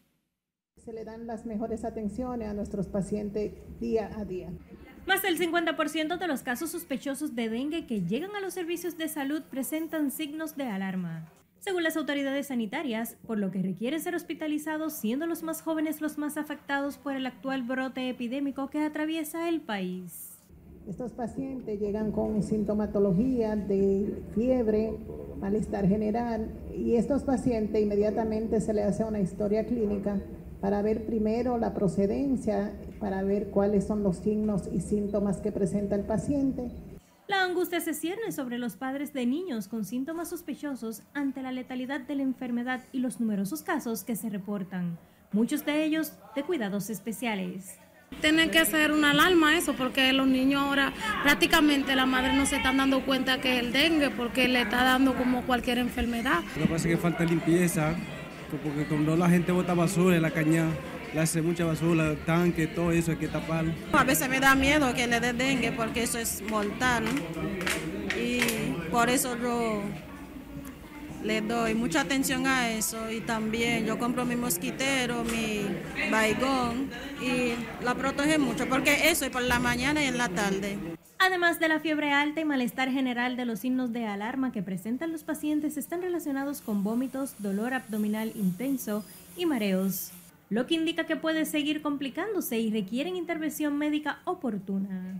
Se 0.83 0.93
le 0.93 1.03
dan 1.03 1.27
las 1.27 1.45
mejores 1.45 1.83
atenciones 1.83 2.47
a 2.47 2.53
nuestros 2.53 2.87
pacientes 2.87 3.53
día 3.79 4.09
a 4.17 4.25
día. 4.25 4.49
Más 5.05 5.21
del 5.21 5.37
50% 5.37 6.17
de 6.17 6.27
los 6.27 6.41
casos 6.41 6.71
sospechosos 6.71 7.35
de 7.35 7.49
dengue 7.49 7.85
que 7.85 8.01
llegan 8.01 8.35
a 8.35 8.39
los 8.39 8.53
servicios 8.53 8.97
de 8.97 9.09
salud 9.09 9.43
presentan 9.49 10.11
signos 10.11 10.55
de 10.55 10.63
alarma. 10.63 11.31
Según 11.59 11.83
las 11.83 11.97
autoridades 11.97 12.47
sanitarias, 12.47 13.17
por 13.27 13.37
lo 13.37 13.51
que 13.51 13.61
requieren 13.61 13.99
ser 13.99 14.15
hospitalizados, 14.15 14.93
siendo 14.93 15.27
los 15.27 15.43
más 15.43 15.61
jóvenes 15.61 15.99
los 15.99 16.17
más 16.17 16.37
afectados 16.37 16.97
por 16.97 17.15
el 17.15 17.25
actual 17.25 17.63
brote 17.63 18.09
epidémico 18.09 18.69
que 18.69 18.81
atraviesa 18.81 19.49
el 19.49 19.61
país. 19.61 20.28
Estos 20.87 21.11
pacientes 21.11 21.79
llegan 21.79 22.11
con 22.11 22.41
sintomatología 22.41 23.55
de 23.55 24.23
fiebre, 24.33 24.97
malestar 25.39 25.87
general 25.87 26.51
y 26.75 26.95
estos 26.95 27.23
pacientes 27.23 27.81
inmediatamente 27.81 28.59
se 28.61 28.73
les 28.73 28.85
hace 28.85 29.03
una 29.03 29.19
historia 29.19 29.65
clínica 29.65 30.19
para 30.61 30.81
ver 30.81 31.05
primero 31.05 31.57
la 31.57 31.73
procedencia, 31.73 32.73
para 32.99 33.23
ver 33.23 33.49
cuáles 33.49 33.85
son 33.85 34.03
los 34.03 34.17
signos 34.17 34.67
y 34.71 34.81
síntomas 34.81 35.37
que 35.37 35.51
presenta 35.51 35.95
el 35.95 36.03
paciente. 36.03 36.71
La 37.27 37.43
angustia 37.43 37.79
se 37.79 37.93
cierne 37.93 38.31
sobre 38.31 38.57
los 38.57 38.75
padres 38.75 39.13
de 39.13 39.25
niños 39.25 39.67
con 39.67 39.85
síntomas 39.85 40.29
sospechosos 40.29 41.03
ante 41.13 41.43
la 41.43 41.51
letalidad 41.51 42.01
de 42.01 42.15
la 42.15 42.23
enfermedad 42.23 42.81
y 42.91 42.99
los 42.99 43.19
numerosos 43.19 43.61
casos 43.61 44.03
que 44.03 44.15
se 44.15 44.29
reportan, 44.29 44.97
muchos 45.31 45.63
de 45.63 45.83
ellos 45.83 46.13
de 46.35 46.43
cuidados 46.43 46.89
especiales. 46.89 47.77
Tiene 48.21 48.49
que 48.49 48.65
ser 48.65 48.91
una 48.91 49.11
alarma 49.11 49.57
eso, 49.57 49.73
porque 49.73 50.11
los 50.11 50.27
niños 50.27 50.61
ahora 50.61 50.91
prácticamente 51.23 51.95
la 51.95 52.05
madre 52.05 52.33
no 52.33 52.45
se 52.45 52.57
están 52.57 52.75
dando 52.77 53.01
cuenta 53.05 53.39
que 53.39 53.57
es 53.57 53.63
el 53.63 53.71
dengue, 53.71 54.09
porque 54.09 54.47
le 54.49 54.61
está 54.61 54.83
dando 54.83 55.15
como 55.15 55.43
cualquier 55.43 55.77
enfermedad. 55.77 56.41
Lo 56.57 56.63
que 56.63 56.69
pasa 56.69 56.89
es 56.89 56.95
que 56.95 57.01
falta 57.01 57.23
limpieza, 57.23 57.95
porque 58.63 58.85
cuando 58.85 59.15
la 59.15 59.29
gente 59.29 59.53
bota 59.53 59.73
basura 59.73 60.17
en 60.17 60.21
la 60.21 60.31
caña, 60.31 60.65
le 61.13 61.21
hace 61.21 61.41
mucha 61.41 61.63
basura, 61.63 62.13
tanque, 62.25 62.67
todo 62.67 62.91
eso 62.91 63.11
hay 63.11 63.17
que 63.17 63.29
taparlo. 63.29 63.71
A 63.93 64.03
veces 64.03 64.27
me 64.27 64.39
da 64.41 64.53
miedo 64.53 64.93
que 64.93 65.07
le 65.07 65.19
dé 65.21 65.31
dengue, 65.31 65.71
porque 65.71 66.03
eso 66.03 66.19
es 66.19 66.43
mortal. 66.49 67.05
Y 68.19 68.41
por 68.91 69.09
eso 69.09 69.37
yo 69.41 69.81
le 71.23 71.41
doy 71.41 71.75
mucha 71.75 72.01
atención 72.01 72.47
a 72.47 72.69
eso 72.69 73.11
y 73.11 73.21
también 73.21 73.85
yo 73.85 73.99
compro 73.99 74.25
mi 74.25 74.35
mosquitero, 74.35 75.23
mi 75.23 75.65
baigón 76.09 76.89
y 77.21 77.53
la 77.83 77.95
protege 77.95 78.37
mucho 78.37 78.67
porque 78.69 79.09
eso 79.09 79.25
es 79.25 79.31
por 79.31 79.41
la 79.41 79.59
mañana 79.59 80.03
y 80.03 80.07
en 80.07 80.17
la 80.17 80.29
tarde. 80.29 80.77
Además 81.21 81.59
de 81.59 81.67
la 81.67 81.81
fiebre 81.81 82.13
alta 82.13 82.39
y 82.39 82.45
malestar 82.45 82.89
general 82.89 83.35
de 83.35 83.43
los 83.43 83.59
signos 83.59 83.91
de 83.91 84.05
alarma 84.05 84.53
que 84.53 84.63
presentan 84.63 85.11
los 85.11 85.23
pacientes 85.23 85.75
están 85.75 86.01
relacionados 86.01 86.61
con 86.61 86.83
vómitos, 86.83 87.35
dolor 87.39 87.73
abdominal 87.73 88.31
intenso 88.35 89.03
y 89.35 89.45
mareos, 89.45 90.11
lo 90.49 90.65
que 90.65 90.75
indica 90.75 91.05
que 91.05 91.17
puede 91.17 91.45
seguir 91.45 91.81
complicándose 91.81 92.59
y 92.59 92.71
requieren 92.71 93.17
intervención 93.17 93.77
médica 93.77 94.19
oportuna. 94.23 95.19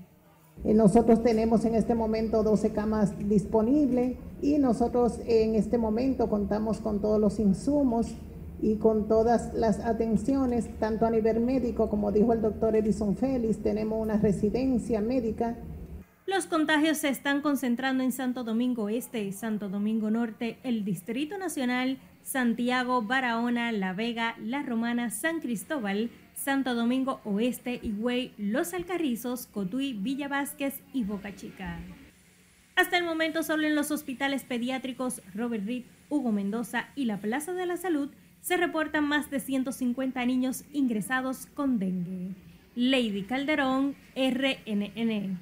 Eh, 0.66 0.74
nosotros 0.74 1.24
tenemos 1.24 1.64
en 1.66 1.76
este 1.76 1.96
momento 1.96 2.44
12 2.44 2.72
camas 2.72 3.14
disponibles 3.30 4.18
y 4.42 4.58
nosotros 4.58 5.20
en 5.26 5.56
este 5.56 5.78
momento 5.78 6.30
contamos 6.30 6.80
con 6.80 7.00
todos 7.00 7.20
los 7.20 7.40
insumos 7.40 8.08
y 8.62 8.76
con 8.76 9.08
todas 9.08 9.54
las 9.54 9.80
atenciones, 9.80 10.68
tanto 10.80 11.06
a 11.06 11.12
nivel 11.12 11.40
médico, 11.40 11.90
como 11.90 12.12
dijo 12.12 12.34
el 12.34 12.42
doctor 12.42 12.76
Edison 12.76 13.16
Félix, 13.16 13.60
tenemos 13.60 14.02
una 14.02 14.18
residencia 14.18 15.00
médica. 15.00 15.56
Los 16.26 16.46
contagios 16.46 16.98
se 16.98 17.10
están 17.10 17.42
concentrando 17.42 18.04
en 18.04 18.12
Santo 18.12 18.44
Domingo 18.44 18.90
Este, 18.90 19.32
Santo 19.32 19.70
Domingo 19.70 20.12
Norte, 20.12 20.60
el 20.64 20.84
Distrito 20.84 21.38
Nacional, 21.38 22.00
Santiago, 22.22 23.02
Barahona, 23.02 23.72
La 23.72 23.94
Vega, 23.94 24.36
La 24.40 24.62
Romana, 24.62 25.10
San 25.10 25.40
Cristóbal, 25.40 26.12
Santo 26.44 26.74
Domingo 26.74 27.20
Oeste, 27.26 27.80
Higüey, 27.84 28.34
Los 28.38 28.74
Alcarrizos, 28.74 29.48
Cotuí, 29.48 29.94
Villa 29.94 30.30
Vázquez 30.30 30.82
y 30.94 31.04
Boca 31.04 31.36
Chica. 31.36 31.80
Hasta 32.76 32.98
el 32.98 33.04
momento 33.04 33.44
solo 33.44 33.68
en 33.68 33.76
los 33.76 33.92
hospitales 33.92 34.44
pediátricos 34.44 35.22
Robert 35.36 35.66
Reed, 35.66 35.84
Hugo 36.08 36.32
Mendoza 36.32 36.88
y 36.96 37.06
la 37.06 37.20
Plaza 37.20 37.52
de 37.54 37.66
la 37.66 37.76
Salud 37.76 38.10
se 38.42 38.56
reportan 38.56 39.06
más 39.06 39.30
de 39.30 39.42
150 39.42 40.26
niños 40.26 40.64
ingresados 40.72 41.46
con 41.48 41.78
dengue. 41.78 42.36
Lady 42.74 43.24
Calderón, 43.24 43.96
RNN. 44.16 45.40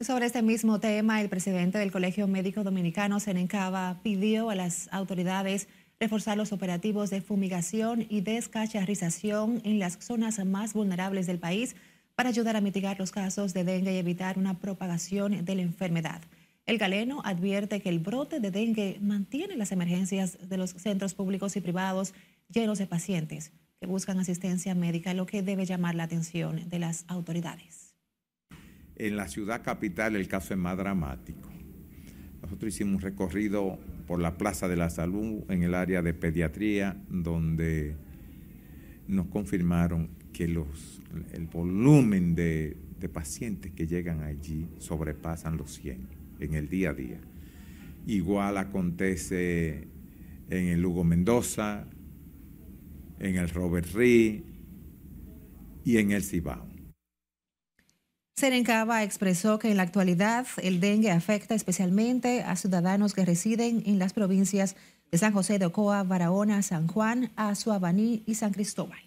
Sobre 0.00 0.26
este 0.26 0.42
mismo 0.42 0.80
tema, 0.80 1.20
el 1.20 1.28
presidente 1.28 1.78
del 1.78 1.92
Colegio 1.92 2.26
Médico 2.26 2.64
Dominicano, 2.64 3.20
Senencaba, 3.20 4.00
pidió 4.02 4.48
a 4.48 4.54
las 4.54 4.88
autoridades 4.92 5.68
reforzar 5.98 6.36
los 6.36 6.52
operativos 6.52 7.10
de 7.10 7.22
fumigación 7.22 8.06
y 8.08 8.20
descacharrización 8.20 9.60
en 9.64 9.78
las 9.78 9.98
zonas 10.00 10.44
más 10.44 10.74
vulnerables 10.74 11.26
del 11.26 11.38
país 11.38 11.76
para 12.14 12.30
ayudar 12.30 12.56
a 12.56 12.60
mitigar 12.60 12.98
los 12.98 13.12
casos 13.12 13.54
de 13.54 13.64
dengue 13.64 13.94
y 13.94 13.98
evitar 13.98 14.38
una 14.38 14.58
propagación 14.58 15.44
de 15.44 15.54
la 15.54 15.62
enfermedad. 15.62 16.22
El 16.64 16.78
galeno 16.78 17.22
advierte 17.24 17.80
que 17.80 17.88
el 17.88 18.00
brote 18.00 18.40
de 18.40 18.50
dengue 18.50 18.98
mantiene 19.00 19.56
las 19.56 19.70
emergencias 19.72 20.36
de 20.48 20.56
los 20.56 20.70
centros 20.70 21.14
públicos 21.14 21.56
y 21.56 21.60
privados 21.60 22.12
llenos 22.48 22.78
de 22.78 22.86
pacientes 22.86 23.52
que 23.80 23.86
buscan 23.86 24.18
asistencia 24.18 24.74
médica, 24.74 25.14
lo 25.14 25.26
que 25.26 25.42
debe 25.42 25.66
llamar 25.66 25.94
la 25.94 26.04
atención 26.04 26.68
de 26.68 26.78
las 26.78 27.04
autoridades. 27.08 27.94
En 28.96 29.16
la 29.16 29.28
ciudad 29.28 29.62
capital 29.62 30.16
el 30.16 30.26
caso 30.26 30.54
es 30.54 30.58
más 30.58 30.76
dramático. 30.76 31.55
Nosotros 32.46 32.74
hicimos 32.74 32.94
un 32.94 33.00
recorrido 33.00 33.76
por 34.06 34.20
la 34.20 34.38
Plaza 34.38 34.68
de 34.68 34.76
la 34.76 34.88
Salud 34.88 35.42
en 35.48 35.64
el 35.64 35.74
área 35.74 36.00
de 36.00 36.14
pediatría, 36.14 36.96
donde 37.10 37.96
nos 39.08 39.26
confirmaron 39.26 40.10
que 40.32 40.44
el 40.44 41.48
volumen 41.52 42.36
de, 42.36 42.76
pacientes 43.12 43.72
que 43.72 43.88
llegan 43.88 44.22
allí 44.22 44.68
sobrepasan 44.78 45.56
los 45.56 45.72
100 45.72 45.98
en 46.38 46.54
el 46.54 46.68
día 46.68 46.90
a 46.90 46.94
día. 46.94 47.20
igual 48.06 48.58
acontece 48.58 49.88
en 50.48 50.68
el 50.68 50.86
Hugo 50.86 51.02
Mendoza, 51.02 51.88
en 53.18 53.34
el 53.34 53.48
Robert 53.48 53.92
Reed 53.92 54.42
y 55.84 55.96
en 55.96 56.12
el 56.12 56.22
Cibao. 56.22 56.75
Serencaba 58.38 59.02
expresó 59.02 59.58
que 59.58 59.70
en 59.70 59.78
la 59.78 59.84
actualidad 59.84 60.46
el 60.62 60.78
dengue 60.78 61.10
afecta 61.10 61.54
especialmente 61.54 62.42
a 62.42 62.54
ciudadanos 62.54 63.14
que 63.14 63.24
residen 63.24 63.82
en 63.86 63.98
las 63.98 64.12
provincias 64.12 64.76
de 65.10 65.16
San 65.16 65.32
José 65.32 65.58
de 65.58 65.64
Ocoa, 65.64 66.02
Barahona, 66.02 66.60
San 66.60 66.86
Juan, 66.86 67.32
Azuabaní 67.34 68.24
y 68.26 68.34
San 68.34 68.52
Cristóbal. 68.52 68.98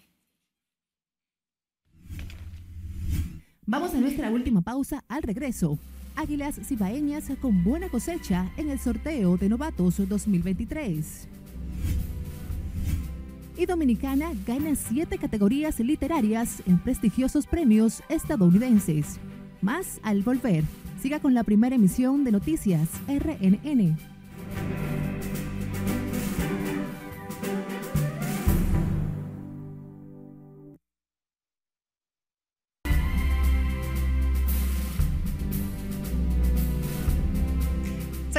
Vamos 3.66 3.94
a 3.94 3.98
nuestra 3.98 4.30
última 4.32 4.62
pausa 4.62 5.04
al 5.06 5.22
regreso. 5.22 5.78
Águilas 6.16 6.58
Cibaeñas 6.64 7.26
con 7.40 7.62
buena 7.62 7.88
cosecha 7.88 8.50
en 8.56 8.68
el 8.68 8.80
sorteo 8.80 9.36
de 9.36 9.48
novatos 9.48 10.08
2023. 10.08 11.28
Y 13.60 13.66
Dominicana 13.66 14.32
gana 14.46 14.74
siete 14.74 15.18
categorías 15.18 15.80
literarias 15.80 16.62
en 16.66 16.78
prestigiosos 16.78 17.46
premios 17.46 18.02
estadounidenses. 18.08 19.20
Más 19.60 20.00
al 20.02 20.22
volver. 20.22 20.64
Siga 20.98 21.20
con 21.20 21.34
la 21.34 21.44
primera 21.44 21.76
emisión 21.76 22.24
de 22.24 22.32
Noticias 22.32 22.88
RNN. 23.06 23.98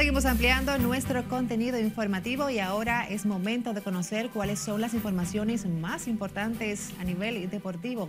Seguimos 0.02 0.24
ampliando 0.24 0.76
nuestro 0.78 1.22
contenido 1.28 1.78
informativo 1.78 2.50
y 2.50 2.58
ahora 2.58 3.06
es 3.08 3.24
momento 3.24 3.72
de 3.72 3.82
conocer 3.82 4.30
cuáles 4.30 4.58
son 4.58 4.80
las 4.80 4.94
informaciones 4.94 5.64
más 5.64 6.08
importantes 6.08 6.90
a 6.98 7.04
nivel 7.04 7.48
deportivo. 7.48 8.08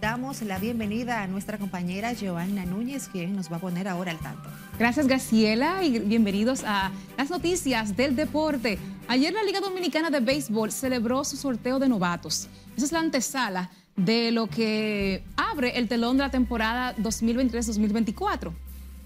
Damos 0.00 0.40
la 0.40 0.58
bienvenida 0.58 1.20
a 1.20 1.26
nuestra 1.26 1.58
compañera 1.58 2.14
Giovanna 2.14 2.64
Núñez, 2.64 3.10
quien 3.10 3.36
nos 3.36 3.52
va 3.52 3.58
a 3.58 3.60
poner 3.60 3.88
ahora 3.88 4.12
al 4.12 4.20
tanto. 4.20 4.48
Gracias, 4.78 5.06
Graciela, 5.06 5.84
y 5.84 5.98
bienvenidos 5.98 6.64
a 6.64 6.90
las 7.18 7.28
noticias 7.28 7.94
del 7.94 8.16
deporte. 8.16 8.78
Ayer 9.06 9.34
la 9.34 9.42
Liga 9.42 9.60
Dominicana 9.60 10.08
de 10.08 10.20
Béisbol 10.20 10.72
celebró 10.72 11.24
su 11.24 11.36
sorteo 11.36 11.78
de 11.78 11.90
novatos. 11.90 12.48
Esa 12.74 12.86
es 12.86 12.92
la 12.92 13.00
antesala 13.00 13.70
de 13.96 14.32
lo 14.32 14.46
que 14.46 15.22
abre 15.36 15.76
el 15.76 15.88
telón 15.88 16.16
de 16.16 16.22
la 16.22 16.30
temporada 16.30 16.96
2023-2024. 16.96 18.50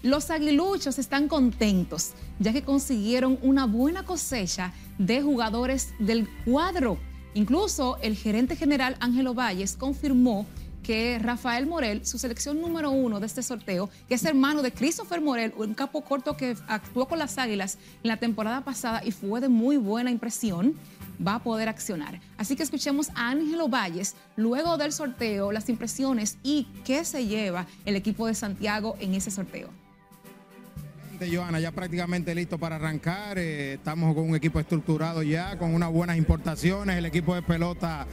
Los 0.01 0.29
aguiluchos 0.29 0.97
están 0.97 1.27
contentos 1.27 2.13
ya 2.39 2.53
que 2.53 2.63
consiguieron 2.63 3.37
una 3.41 3.65
buena 3.65 4.03
cosecha 4.03 4.71
de 4.97 5.21
jugadores 5.21 5.89
del 5.99 6.29
cuadro. 6.45 6.97
Incluso 7.33 7.97
el 8.01 8.15
gerente 8.15 8.55
general 8.55 8.95
Ángelo 9.01 9.33
Valles 9.33 9.75
confirmó 9.75 10.45
que 10.83 11.19
Rafael 11.19 11.67
Morel, 11.67 12.05
su 12.05 12.17
selección 12.17 12.61
número 12.61 12.91
uno 12.91 13.19
de 13.19 13.25
este 13.25 13.43
sorteo, 13.43 13.89
que 14.07 14.15
es 14.15 14.23
hermano 14.23 14.61
de 14.61 14.71
Christopher 14.71 15.19
Morel, 15.19 15.53
un 15.57 15.73
capo 15.73 16.01
corto 16.01 16.37
que 16.37 16.55
actuó 16.69 17.05
con 17.05 17.19
las 17.19 17.37
Águilas 17.37 17.77
en 18.01 18.07
la 18.07 18.17
temporada 18.17 18.63
pasada 18.63 19.01
y 19.03 19.11
fue 19.11 19.41
de 19.41 19.49
muy 19.49 19.75
buena 19.75 20.11
impresión, 20.11 20.75
va 21.25 21.35
a 21.35 21.43
poder 21.43 21.67
accionar. 21.67 22.21
Así 22.37 22.55
que 22.55 22.63
escuchemos 22.63 23.09
a 23.15 23.31
Ángelo 23.31 23.67
Valles 23.67 24.15
luego 24.37 24.77
del 24.77 24.93
sorteo, 24.93 25.51
las 25.51 25.67
impresiones 25.67 26.37
y 26.41 26.69
qué 26.85 27.03
se 27.03 27.27
lleva 27.27 27.67
el 27.83 27.97
equipo 27.97 28.27
de 28.27 28.33
Santiago 28.33 28.95
en 29.01 29.13
ese 29.13 29.29
sorteo. 29.29 29.69
Joana, 31.27 31.59
ya 31.59 31.71
prácticamente 31.71 32.33
listo 32.33 32.57
para 32.57 32.77
arrancar. 32.77 33.37
Eh, 33.37 33.73
estamos 33.73 34.15
con 34.15 34.29
un 34.29 34.35
equipo 34.35 34.59
estructurado 34.59 35.23
ya, 35.23 35.57
con 35.57 35.73
unas 35.73 35.91
buenas 35.91 36.17
importaciones. 36.17 36.97
El 36.97 37.05
equipo 37.05 37.35
de 37.35 37.41
pelota 37.41 38.05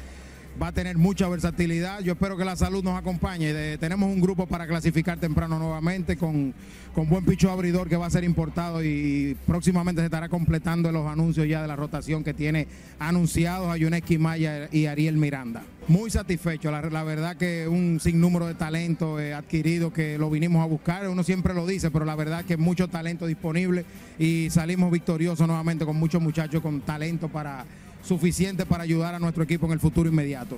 va 0.60 0.68
a 0.68 0.72
tener 0.72 0.96
mucha 0.96 1.28
versatilidad. 1.28 2.00
Yo 2.00 2.12
espero 2.12 2.36
que 2.36 2.44
la 2.44 2.56
salud 2.56 2.82
nos 2.82 2.98
acompañe. 2.98 3.76
tenemos 3.78 4.08
un 4.08 4.20
grupo 4.20 4.46
para 4.46 4.66
clasificar 4.66 5.18
temprano 5.18 5.58
nuevamente 5.58 6.16
con, 6.16 6.54
con 6.94 7.08
buen 7.08 7.24
picho 7.24 7.50
abridor 7.50 7.88
que 7.88 7.96
va 7.96 8.06
a 8.06 8.10
ser 8.10 8.24
importado 8.24 8.82
y, 8.82 9.36
próximamente 9.46 10.00
se 10.00 10.06
estará 10.06 10.28
completando 10.28 10.90
los 10.92 11.06
anuncios 11.06 11.46
ya 11.46 11.62
de 11.62 11.68
la 11.68 11.76
rotación 11.76 12.24
que 12.24 12.34
tiene 12.34 12.68
anunciados 12.98 13.68
a 13.68 13.76
Yuneski 13.76 14.18
Maya 14.18 14.68
y 14.72 14.86
Ariel 14.86 15.16
Miranda. 15.16 15.62
Muy 15.88 16.10
satisfecho, 16.10 16.70
la, 16.70 17.04
verdad 17.04 17.36
que 17.36 17.68
un 17.68 18.00
sinnúmero 18.00 18.46
de 18.46 18.54
talento 18.54 19.20
eh, 19.20 19.34
adquirido 19.34 19.92
que 19.92 20.18
lo 20.18 20.30
vinimos 20.30 20.62
a 20.62 20.66
buscar, 20.66 21.08
uno 21.08 21.22
siempre 21.22 21.54
lo 21.54 21.66
dice, 21.66 21.90
pero 21.90 22.04
la 22.04 22.16
verdad 22.16 22.44
que 22.44 22.56
mucho 22.56 22.88
talento 22.88 23.26
disponible 23.26 23.84
y 24.18 24.48
salimos 24.50 24.90
victoriosos 24.90 25.46
nuevamente 25.46 25.84
con 25.84 25.96
muchos 25.96 26.20
muchachos 26.20 26.60
con 26.60 26.80
talento 26.80 27.28
para 27.28 27.64
suficiente 28.06 28.64
para 28.64 28.84
ayudar 28.84 29.14
a 29.14 29.18
nuestro 29.18 29.42
equipo 29.42 29.66
en 29.66 29.72
el 29.72 29.80
futuro 29.80 30.08
inmediato. 30.08 30.56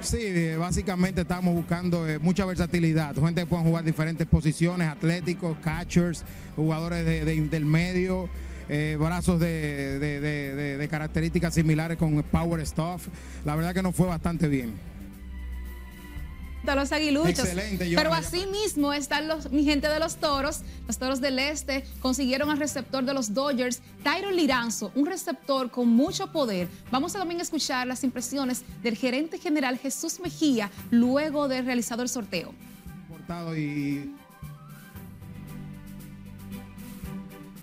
Sí, 0.00 0.18
eh, 0.20 0.56
básicamente 0.56 1.22
estamos 1.22 1.54
buscando 1.54 2.08
eh, 2.08 2.18
mucha 2.18 2.44
versatilidad, 2.44 3.14
gente 3.14 3.42
que 3.42 3.46
pueda 3.46 3.62
jugar 3.62 3.84
diferentes 3.84 4.26
posiciones, 4.26 4.88
atléticos, 4.88 5.56
catchers, 5.62 6.24
jugadores 6.54 7.04
del 7.04 7.64
medio, 7.64 8.28
eh, 8.68 8.96
brazos 8.98 9.40
de, 9.40 9.98
de 9.98 10.88
características 10.88 11.54
similares 11.54 11.96
con 11.96 12.22
power 12.24 12.64
stuff. 12.66 13.08
La 13.44 13.56
verdad 13.56 13.74
que 13.74 13.82
nos 13.82 13.94
fue 13.94 14.06
bastante 14.06 14.48
bien 14.48 14.95
los 16.74 16.92
aguiluchos. 16.92 17.38
Excelente, 17.38 17.92
Pero 17.94 18.12
así 18.12 18.46
mismo 18.46 18.92
están 18.92 19.28
los, 19.28 19.50
mi 19.52 19.64
gente 19.64 19.88
de 19.88 20.00
los 20.00 20.16
toros. 20.16 20.62
Los 20.86 20.98
toros 20.98 21.20
del 21.20 21.38
este 21.38 21.84
consiguieron 22.00 22.50
al 22.50 22.58
receptor 22.58 23.04
de 23.04 23.14
los 23.14 23.34
Dodgers, 23.34 23.82
Tyron 24.02 24.34
Liranzo, 24.34 24.90
un 24.94 25.06
receptor 25.06 25.70
con 25.70 25.88
mucho 25.88 26.32
poder. 26.32 26.68
Vamos 26.90 27.14
a 27.14 27.20
también 27.20 27.40
escuchar 27.40 27.86
las 27.86 28.02
impresiones 28.02 28.64
del 28.82 28.96
gerente 28.96 29.38
general 29.38 29.78
Jesús 29.78 30.18
Mejía 30.20 30.70
luego 30.90 31.48
de 31.48 31.62
realizado 31.62 32.02
el 32.02 32.08
sorteo. 32.08 32.52
Y... 33.56 34.12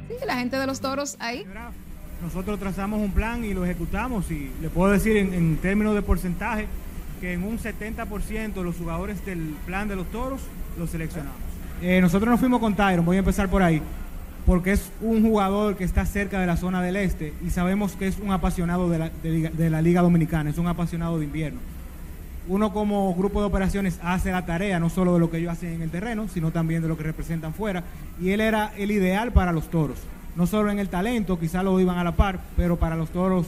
Sí, 0.07 0.15
la 0.25 0.37
gente 0.37 0.57
de 0.57 0.67
los 0.67 0.81
toros 0.81 1.15
ahí. 1.19 1.45
Nosotros 2.21 2.59
trazamos 2.59 3.01
un 3.01 3.11
plan 3.11 3.43
y 3.43 3.53
lo 3.53 3.65
ejecutamos 3.65 4.29
y 4.31 4.51
le 4.61 4.69
puedo 4.69 4.91
decir 4.91 5.17
en 5.17 5.57
términos 5.57 5.95
de 5.95 6.01
porcentaje 6.01 6.67
que 7.23 7.31
en 7.31 7.43
un 7.43 7.57
70% 7.57 8.53
de 8.53 8.63
los 8.65 8.75
jugadores 8.75 9.25
del 9.25 9.55
plan 9.65 9.87
de 9.87 9.95
los 9.95 10.11
toros 10.11 10.41
los 10.77 10.89
seleccionamos. 10.89 11.39
Eh, 11.81 12.01
nosotros 12.01 12.29
nos 12.29 12.37
fuimos 12.37 12.59
con 12.59 12.75
Tyron, 12.75 13.05
voy 13.05 13.15
a 13.15 13.19
empezar 13.19 13.47
por 13.47 13.63
ahí, 13.63 13.81
porque 14.45 14.73
es 14.73 14.91
un 14.99 15.23
jugador 15.23 15.77
que 15.77 15.85
está 15.85 16.05
cerca 16.05 16.41
de 16.41 16.47
la 16.47 16.57
zona 16.57 16.81
del 16.81 16.97
este 16.97 17.31
y 17.41 17.49
sabemos 17.49 17.93
que 17.93 18.07
es 18.07 18.19
un 18.19 18.33
apasionado 18.33 18.89
de 18.89 18.99
la, 18.99 19.09
de 19.09 19.69
la 19.69 19.81
Liga 19.81 20.01
Dominicana, 20.01 20.49
es 20.49 20.57
un 20.57 20.67
apasionado 20.67 21.17
de 21.17 21.23
invierno. 21.23 21.61
Uno 22.49 22.73
como 22.73 23.15
grupo 23.15 23.39
de 23.39 23.47
operaciones 23.47 24.01
hace 24.03 24.33
la 24.33 24.45
tarea 24.45 24.81
no 24.81 24.89
solo 24.89 25.13
de 25.13 25.21
lo 25.21 25.31
que 25.31 25.37
ellos 25.37 25.53
hacen 25.53 25.75
en 25.75 25.81
el 25.81 25.91
terreno, 25.91 26.27
sino 26.27 26.51
también 26.51 26.81
de 26.81 26.89
lo 26.89 26.97
que 26.97 27.03
representan 27.03 27.53
fuera. 27.53 27.85
Y 28.19 28.31
él 28.31 28.41
era 28.41 28.73
el 28.75 28.91
ideal 28.91 29.31
para 29.31 29.53
los 29.53 29.69
toros. 29.69 29.99
No 30.35 30.45
solo 30.45 30.71
en 30.71 30.79
el 30.79 30.89
talento, 30.89 31.39
quizá 31.39 31.63
lo 31.63 31.79
iban 31.79 31.97
a 31.97 32.03
la 32.03 32.17
par, 32.17 32.41
pero 32.57 32.75
para 32.75 32.97
los 32.97 33.11
toros... 33.11 33.47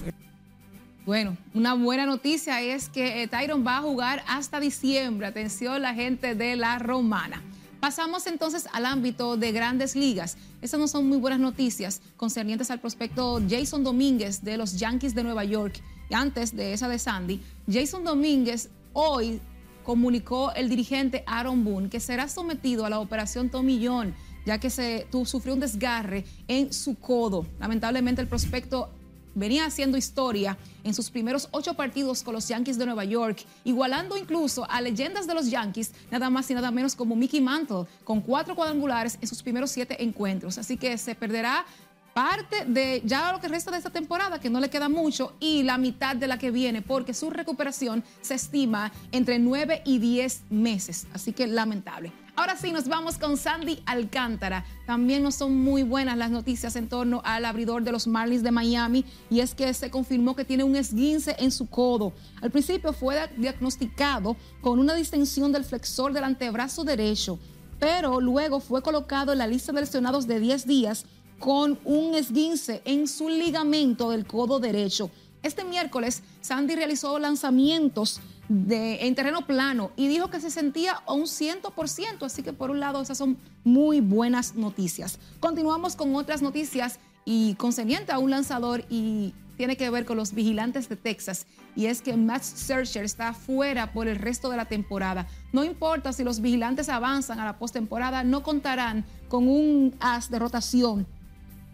Bueno, 1.05 1.37
una 1.53 1.75
buena 1.75 2.07
noticia 2.07 2.61
es 2.61 2.89
que 2.89 3.21
eh, 3.21 3.27
Tyron 3.27 3.65
va 3.65 3.77
a 3.77 3.81
jugar 3.81 4.23
hasta 4.27 4.59
diciembre. 4.59 5.27
Atención 5.27 5.79
la 5.83 5.93
gente 5.93 6.33
de 6.33 6.55
la 6.55 6.79
Romana. 6.79 7.43
Pasamos 7.79 8.25
entonces 8.25 8.67
al 8.73 8.87
ámbito 8.87 9.37
de 9.37 9.51
grandes 9.51 9.95
ligas. 9.95 10.35
Esas 10.63 10.79
no 10.79 10.87
son 10.87 11.07
muy 11.07 11.19
buenas 11.19 11.39
noticias 11.39 12.01
concernientes 12.17 12.71
al 12.71 12.79
prospecto 12.79 13.39
Jason 13.47 13.83
Domínguez 13.83 14.43
de 14.43 14.57
los 14.57 14.79
Yankees 14.79 15.13
de 15.13 15.23
Nueva 15.23 15.43
York. 15.43 15.79
Y 16.09 16.15
antes 16.15 16.55
de 16.55 16.73
esa 16.73 16.87
de 16.87 16.97
Sandy, 16.97 17.39
Jason 17.71 18.03
Domínguez 18.03 18.71
hoy 18.93 19.39
comunicó 19.83 20.53
el 20.53 20.69
dirigente 20.69 21.23
Aaron 21.27 21.63
Boone 21.63 21.89
que 21.89 21.99
será 21.99 22.27
sometido 22.27 22.83
a 22.83 22.89
la 22.89 22.99
operación 22.99 23.51
Tomillón, 23.51 24.15
ya 24.47 24.59
que 24.59 24.71
se, 24.71 25.05
sufrió 25.23 25.53
un 25.53 25.59
desgarre 25.59 26.25
en 26.47 26.73
su 26.73 26.95
codo. 26.95 27.45
Lamentablemente 27.59 28.23
el 28.23 28.27
prospecto 28.27 28.89
venía 29.35 29.65
haciendo 29.65 29.97
historia 29.97 30.57
en 30.83 30.93
sus 30.93 31.11
primeros 31.11 31.47
ocho 31.51 31.75
partidos 31.75 32.23
con 32.23 32.33
los 32.33 32.47
Yankees 32.47 32.77
de 32.77 32.85
Nueva 32.85 33.03
York, 33.05 33.45
igualando 33.63 34.17
incluso 34.17 34.69
a 34.69 34.81
leyendas 34.81 35.27
de 35.27 35.33
los 35.33 35.49
Yankees, 35.49 35.91
nada 36.09 36.29
más 36.29 36.49
y 36.49 36.55
nada 36.55 36.71
menos 36.71 36.95
como 36.95 37.15
Mickey 37.15 37.41
Mantle, 37.41 37.85
con 38.03 38.21
cuatro 38.21 38.55
cuadrangulares 38.55 39.17
en 39.21 39.27
sus 39.27 39.43
primeros 39.43 39.69
siete 39.71 40.01
encuentros. 40.03 40.57
Así 40.57 40.77
que 40.77 40.97
se 40.97 41.13
perderá 41.13 41.65
parte 42.13 42.63
de 42.65 43.01
ya 43.03 43.33
lo 43.33 43.41
que 43.41 43.49
resta 43.49 43.71
de 43.71 43.77
esta 43.77 43.89
temporada, 43.89 44.39
que 44.39 44.49
no 44.49 44.61
le 44.61 44.69
queda 44.69 44.87
mucho, 44.87 45.33
y 45.39 45.63
la 45.63 45.77
mitad 45.77 46.15
de 46.15 46.27
la 46.27 46.39
que 46.39 46.49
viene, 46.49 46.81
porque 46.81 47.13
su 47.13 47.29
recuperación 47.29 48.05
se 48.21 48.35
estima 48.35 48.93
entre 49.11 49.37
nueve 49.37 49.81
y 49.85 49.99
diez 49.99 50.43
meses. 50.49 51.07
Así 51.13 51.33
que 51.33 51.45
lamentable. 51.45 52.13
Ahora 52.37 52.57
sí, 52.57 52.73
nos 52.73 52.89
vamos 52.89 53.17
con 53.17 53.37
Sandy 53.37 53.81
Alcántara. 53.85 54.65
También 54.85 55.23
no 55.23 55.31
son 55.31 55.55
muy 55.55 55.83
buenas 55.83 56.17
las 56.17 56.31
noticias 56.31 56.75
en 56.75 56.89
torno 56.89 57.21
al 57.23 57.45
abridor 57.45 57.83
de 57.83 57.93
los 57.93 58.07
Marlins 58.07 58.43
de 58.43 58.51
Miami 58.51 59.05
y 59.29 59.39
es 59.39 59.55
que 59.55 59.73
se 59.73 59.89
confirmó 59.89 60.35
que 60.35 60.43
tiene 60.43 60.65
un 60.65 60.75
esguince 60.75 61.37
en 61.39 61.49
su 61.49 61.67
codo. 61.67 62.11
Al 62.41 62.51
principio 62.51 62.91
fue 62.91 63.29
diagnosticado 63.37 64.35
con 64.59 64.79
una 64.79 64.95
distensión 64.95 65.53
del 65.53 65.63
flexor 65.63 66.11
del 66.11 66.25
antebrazo 66.25 66.83
derecho, 66.83 67.39
pero 67.79 68.19
luego 68.19 68.59
fue 68.59 68.81
colocado 68.81 69.31
en 69.31 69.37
la 69.37 69.47
lista 69.47 69.71
de 69.71 69.79
lesionados 69.79 70.27
de 70.27 70.41
10 70.41 70.67
días 70.67 71.05
con 71.39 71.79
un 71.85 72.15
esguince 72.15 72.81
en 72.83 73.07
su 73.07 73.29
ligamento 73.29 74.09
del 74.09 74.27
codo 74.27 74.59
derecho. 74.59 75.09
Este 75.45 75.63
miércoles, 75.63 76.23
Sandy 76.41 76.73
realizó 76.73 77.19
lanzamientos 77.19 78.19
en 78.49 79.13
terreno 79.13 79.45
plano 79.45 79.91
y 79.95 80.07
dijo 80.07 80.31
que 80.31 80.39
se 80.41 80.49
sentía 80.49 81.03
a 81.05 81.13
un 81.13 81.25
100%, 81.25 82.23
así 82.25 82.41
que 82.41 82.51
por 82.51 82.71
un 82.71 82.79
lado 82.79 82.99
esas 82.99 83.19
son 83.19 83.37
muy 83.63 84.01
buenas 84.01 84.55
noticias. 84.55 85.19
Continuamos 85.39 85.95
con 85.95 86.15
otras 86.15 86.41
noticias 86.41 86.99
y 87.25 87.53
concerniente 87.55 88.11
a 88.11 88.17
un 88.17 88.31
lanzador 88.31 88.85
y 88.89 89.35
tiene 89.55 89.77
que 89.77 89.87
ver 89.91 90.05
con 90.05 90.17
los 90.17 90.33
vigilantes 90.33 90.89
de 90.89 90.95
Texas 90.95 91.45
y 91.75 91.85
es 91.85 92.01
que 92.01 92.17
Matt 92.17 92.41
Searcher 92.41 93.03
está 93.03 93.31
fuera 93.33 93.93
por 93.93 94.07
el 94.07 94.15
resto 94.15 94.49
de 94.49 94.57
la 94.57 94.65
temporada. 94.65 95.27
No 95.53 95.63
importa 95.63 96.11
si 96.11 96.23
los 96.23 96.41
vigilantes 96.41 96.89
avanzan 96.89 97.39
a 97.39 97.45
la 97.45 97.59
postemporada, 97.59 98.23
no 98.23 98.41
contarán 98.41 99.05
con 99.29 99.47
un 99.47 99.93
as 99.99 100.31
de 100.31 100.39
rotación 100.39 101.05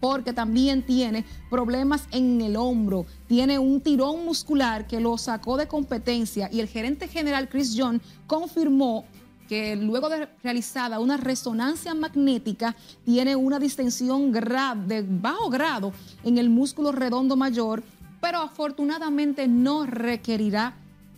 porque 0.01 0.33
también 0.33 0.81
tiene 0.81 1.23
problemas 1.49 2.07
en 2.11 2.41
el 2.41 2.57
hombro, 2.57 3.05
tiene 3.27 3.57
un 3.59 3.79
tirón 3.79 4.25
muscular 4.25 4.87
que 4.87 4.99
lo 4.99 5.17
sacó 5.17 5.55
de 5.55 5.67
competencia 5.67 6.49
y 6.51 6.59
el 6.59 6.67
gerente 6.67 7.07
general 7.07 7.47
Chris 7.47 7.75
John 7.77 8.01
confirmó 8.27 9.05
que 9.47 9.75
luego 9.75 10.09
de 10.09 10.27
realizada 10.43 10.99
una 10.99 11.17
resonancia 11.17 11.93
magnética 11.93 12.75
tiene 13.05 13.35
una 13.35 13.59
distensión 13.59 14.31
de 14.31 15.05
bajo 15.07 15.49
grado 15.49 15.93
en 16.23 16.37
el 16.37 16.49
músculo 16.49 16.91
redondo 16.91 17.35
mayor, 17.35 17.83
pero 18.19 18.39
afortunadamente 18.39 19.47
no 19.47 19.85
requerirá 19.85 20.73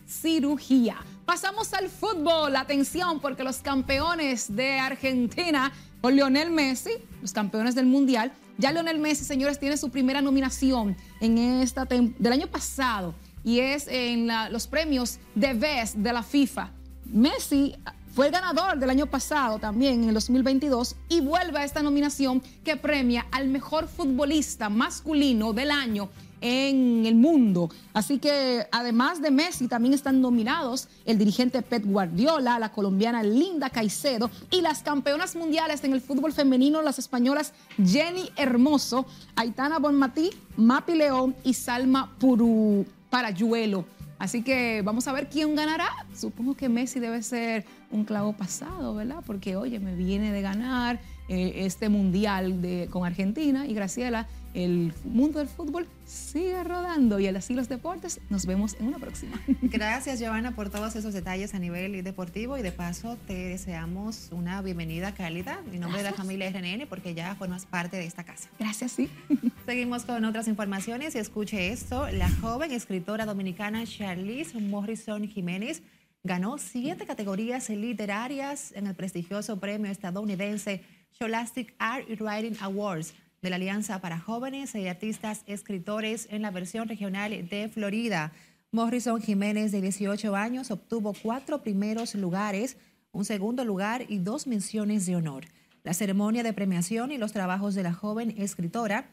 cirugía. 0.07 0.97
Pasamos 1.25 1.73
al 1.73 1.89
fútbol, 1.89 2.55
atención, 2.55 3.19
porque 3.19 3.43
los 3.43 3.57
campeones 3.57 4.53
de 4.53 4.79
Argentina 4.79 5.71
con 6.01 6.15
Lionel 6.15 6.49
Messi, 6.51 6.91
los 7.21 7.31
campeones 7.31 7.75
del 7.75 7.85
Mundial, 7.85 8.33
ya 8.57 8.71
Lionel 8.71 8.99
Messi, 8.99 9.23
señores, 9.23 9.59
tiene 9.59 9.77
su 9.77 9.89
primera 9.89 10.21
nominación 10.21 10.95
en 11.19 11.37
esta 11.37 11.85
del 11.85 12.31
año 12.31 12.47
pasado 12.47 13.15
y 13.43 13.59
es 13.59 13.87
en 13.87 14.29
los 14.51 14.67
premios 14.67 15.19
de 15.35 15.53
Best 15.53 15.95
de 15.95 16.13
la 16.13 16.23
FIFA. 16.23 16.71
Messi 17.05 17.75
fue 18.13 18.27
el 18.27 18.31
ganador 18.31 18.77
del 18.77 18.89
año 18.89 19.07
pasado 19.07 19.57
también 19.57 20.03
en 20.03 20.09
el 20.09 20.13
2022 20.13 20.95
y 21.09 21.21
vuelve 21.21 21.59
a 21.59 21.63
esta 21.63 21.81
nominación 21.81 22.41
que 22.63 22.77
premia 22.77 23.25
al 23.31 23.47
mejor 23.47 23.87
futbolista 23.87 24.69
masculino 24.69 25.51
del 25.51 25.71
año 25.71 26.09
en 26.43 27.05
el 27.05 27.15
mundo. 27.15 27.69
Así 27.93 28.19
que 28.19 28.67
además 28.71 29.21
de 29.21 29.31
Messi 29.31 29.69
también 29.69 29.93
están 29.93 30.19
nominados 30.19 30.89
el 31.05 31.17
dirigente 31.17 31.61
Pep 31.61 31.85
Guardiola, 31.85 32.59
la 32.59 32.73
colombiana 32.73 33.23
Linda 33.23 33.69
Caicedo 33.69 34.29
y 34.51 34.59
las 34.59 34.83
campeonas 34.83 35.37
mundiales 35.37 35.83
en 35.85 35.93
el 35.93 36.01
fútbol 36.01 36.33
femenino, 36.33 36.81
las 36.81 36.99
españolas 36.99 37.53
Jenny 37.83 38.29
Hermoso, 38.35 39.05
Aitana 39.37 39.79
Bonmatí, 39.79 40.31
Mapi 40.57 40.95
León 40.95 41.33
y 41.45 41.53
Salma 41.53 42.13
Puru 42.19 42.85
Parayuelo. 43.09 43.85
Así 44.19 44.41
que 44.41 44.81
vamos 44.83 45.07
a 45.07 45.13
ver 45.13 45.29
quién 45.29 45.55
ganará. 45.55 45.89
Supongo 46.13 46.55
que 46.55 46.67
Messi 46.67 46.99
debe 46.99 47.23
ser 47.23 47.65
un 47.89 48.03
clavo 48.03 48.33
pasado, 48.33 48.95
¿verdad? 48.95 49.23
Porque, 49.25 49.55
oye, 49.55 49.79
me 49.79 49.95
viene 49.95 50.31
de 50.31 50.41
ganar 50.41 50.99
eh, 51.33 51.65
este 51.65 51.89
mundial 51.89 52.61
de, 52.61 52.87
con 52.91 53.05
Argentina 53.05 53.65
y 53.65 53.73
Graciela 53.73 54.27
el 54.53 54.93
mundo 55.03 55.39
del 55.39 55.47
fútbol 55.47 55.87
sigue 56.05 56.63
rodando 56.63 57.19
y 57.19 57.27
así 57.27 57.55
los 57.55 57.69
deportes. 57.69 58.21
Nos 58.29 58.45
vemos 58.45 58.75
en 58.79 58.87
una 58.87 58.99
próxima. 58.99 59.41
Gracias, 59.63 60.19
Giovanna, 60.19 60.55
por 60.55 60.69
todos 60.69 60.95
esos 60.95 61.13
detalles 61.13 61.55
a 61.55 61.59
nivel 61.59 62.03
deportivo 62.03 62.55
y 62.57 62.61
de 62.61 62.71
paso 62.71 63.17
te 63.25 63.33
deseamos 63.33 64.29
una 64.31 64.61
bienvenida 64.61 65.15
cálida 65.15 65.59
en 65.71 65.79
nombre 65.79 66.03
de 66.03 66.11
la 66.11 66.15
familia 66.15 66.51
RNN 66.51 66.87
porque 66.87 67.15
ya 67.15 67.33
formas 67.33 67.65
parte 67.65 67.97
de 67.97 68.05
esta 68.05 68.23
casa. 68.23 68.47
Gracias, 68.59 68.91
sí. 68.91 69.09
Seguimos 69.65 70.03
con 70.05 70.23
otras 70.23 70.47
informaciones 70.47 71.15
y 71.15 71.17
escuche 71.17 71.69
esto. 71.69 72.07
La 72.11 72.29
joven 72.29 72.71
escritora 72.71 73.25
dominicana 73.25 73.83
Charlize 73.85 74.59
Morrison 74.59 75.27
Jiménez 75.27 75.81
ganó 76.23 76.57
siete 76.57 77.05
categorías 77.05 77.69
literarias 77.69 78.71
en 78.73 78.87
el 78.87 78.95
prestigioso 78.95 79.59
premio 79.59 79.91
estadounidense 79.91 80.83
Scholastic 81.15 81.75
Art 81.77 82.07
Writing 82.19 82.57
Awards 82.61 83.13
de 83.41 83.49
la 83.49 83.57
Alianza 83.57 83.99
para 83.99 84.19
Jóvenes 84.19 84.73
y 84.73 84.87
Artistas 84.87 85.43
Escritores 85.47 86.27
en 86.31 86.41
la 86.41 86.51
versión 86.51 86.87
regional 86.87 87.47
de 87.49 87.69
Florida. 87.69 88.31
Morrison 88.71 89.21
Jiménez, 89.21 89.71
de 89.71 89.81
18 89.81 90.35
años, 90.35 90.71
obtuvo 90.71 91.13
cuatro 91.13 91.61
primeros 91.61 92.15
lugares, 92.15 92.77
un 93.11 93.25
segundo 93.25 93.63
lugar 93.63 94.05
y 94.07 94.17
dos 94.17 94.47
menciones 94.47 95.05
de 95.05 95.15
honor. 95.15 95.45
La 95.83 95.93
ceremonia 95.93 96.41
de 96.41 96.53
premiación 96.53 97.11
y 97.11 97.17
los 97.17 97.33
trabajos 97.33 97.75
de 97.75 97.83
la 97.83 97.93
joven 97.93 98.33
escritora 98.37 99.09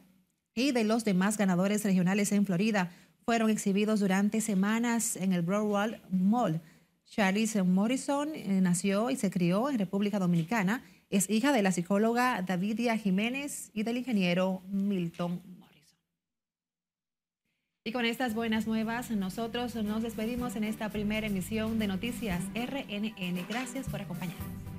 y 0.54 0.72
de 0.72 0.84
los 0.84 1.04
demás 1.04 1.36
ganadores 1.36 1.84
regionales 1.84 2.32
en 2.32 2.46
Florida 2.46 2.92
fueron 3.24 3.50
exhibidos 3.50 4.00
durante 4.00 4.40
semanas 4.40 5.16
en 5.16 5.32
el 5.32 5.42
Broadway 5.42 6.00
Mall. 6.10 6.60
Charlize 7.04 7.64
Morrison 7.64 8.30
eh, 8.34 8.60
nació 8.60 9.10
y 9.10 9.16
se 9.16 9.30
crió 9.30 9.68
en 9.68 9.78
República 9.78 10.20
Dominicana 10.20 10.82
es 11.10 11.28
hija 11.28 11.52
de 11.52 11.62
la 11.62 11.72
psicóloga 11.72 12.40
Davidia 12.42 12.96
Jiménez 12.96 13.70
y 13.74 13.82
del 13.82 13.98
ingeniero 13.98 14.62
Milton 14.68 15.42
Morrison. 15.58 15.98
Y 17.84 17.92
con 17.92 18.04
estas 18.04 18.34
buenas 18.34 18.66
nuevas, 18.66 19.10
nosotros 19.10 19.74
nos 19.74 20.02
despedimos 20.02 20.54
en 20.54 20.64
esta 20.64 20.88
primera 20.88 21.26
emisión 21.26 21.78
de 21.80 21.88
Noticias 21.88 22.40
RNN. 22.54 23.44
Gracias 23.48 23.88
por 23.88 24.00
acompañarnos. 24.00 24.69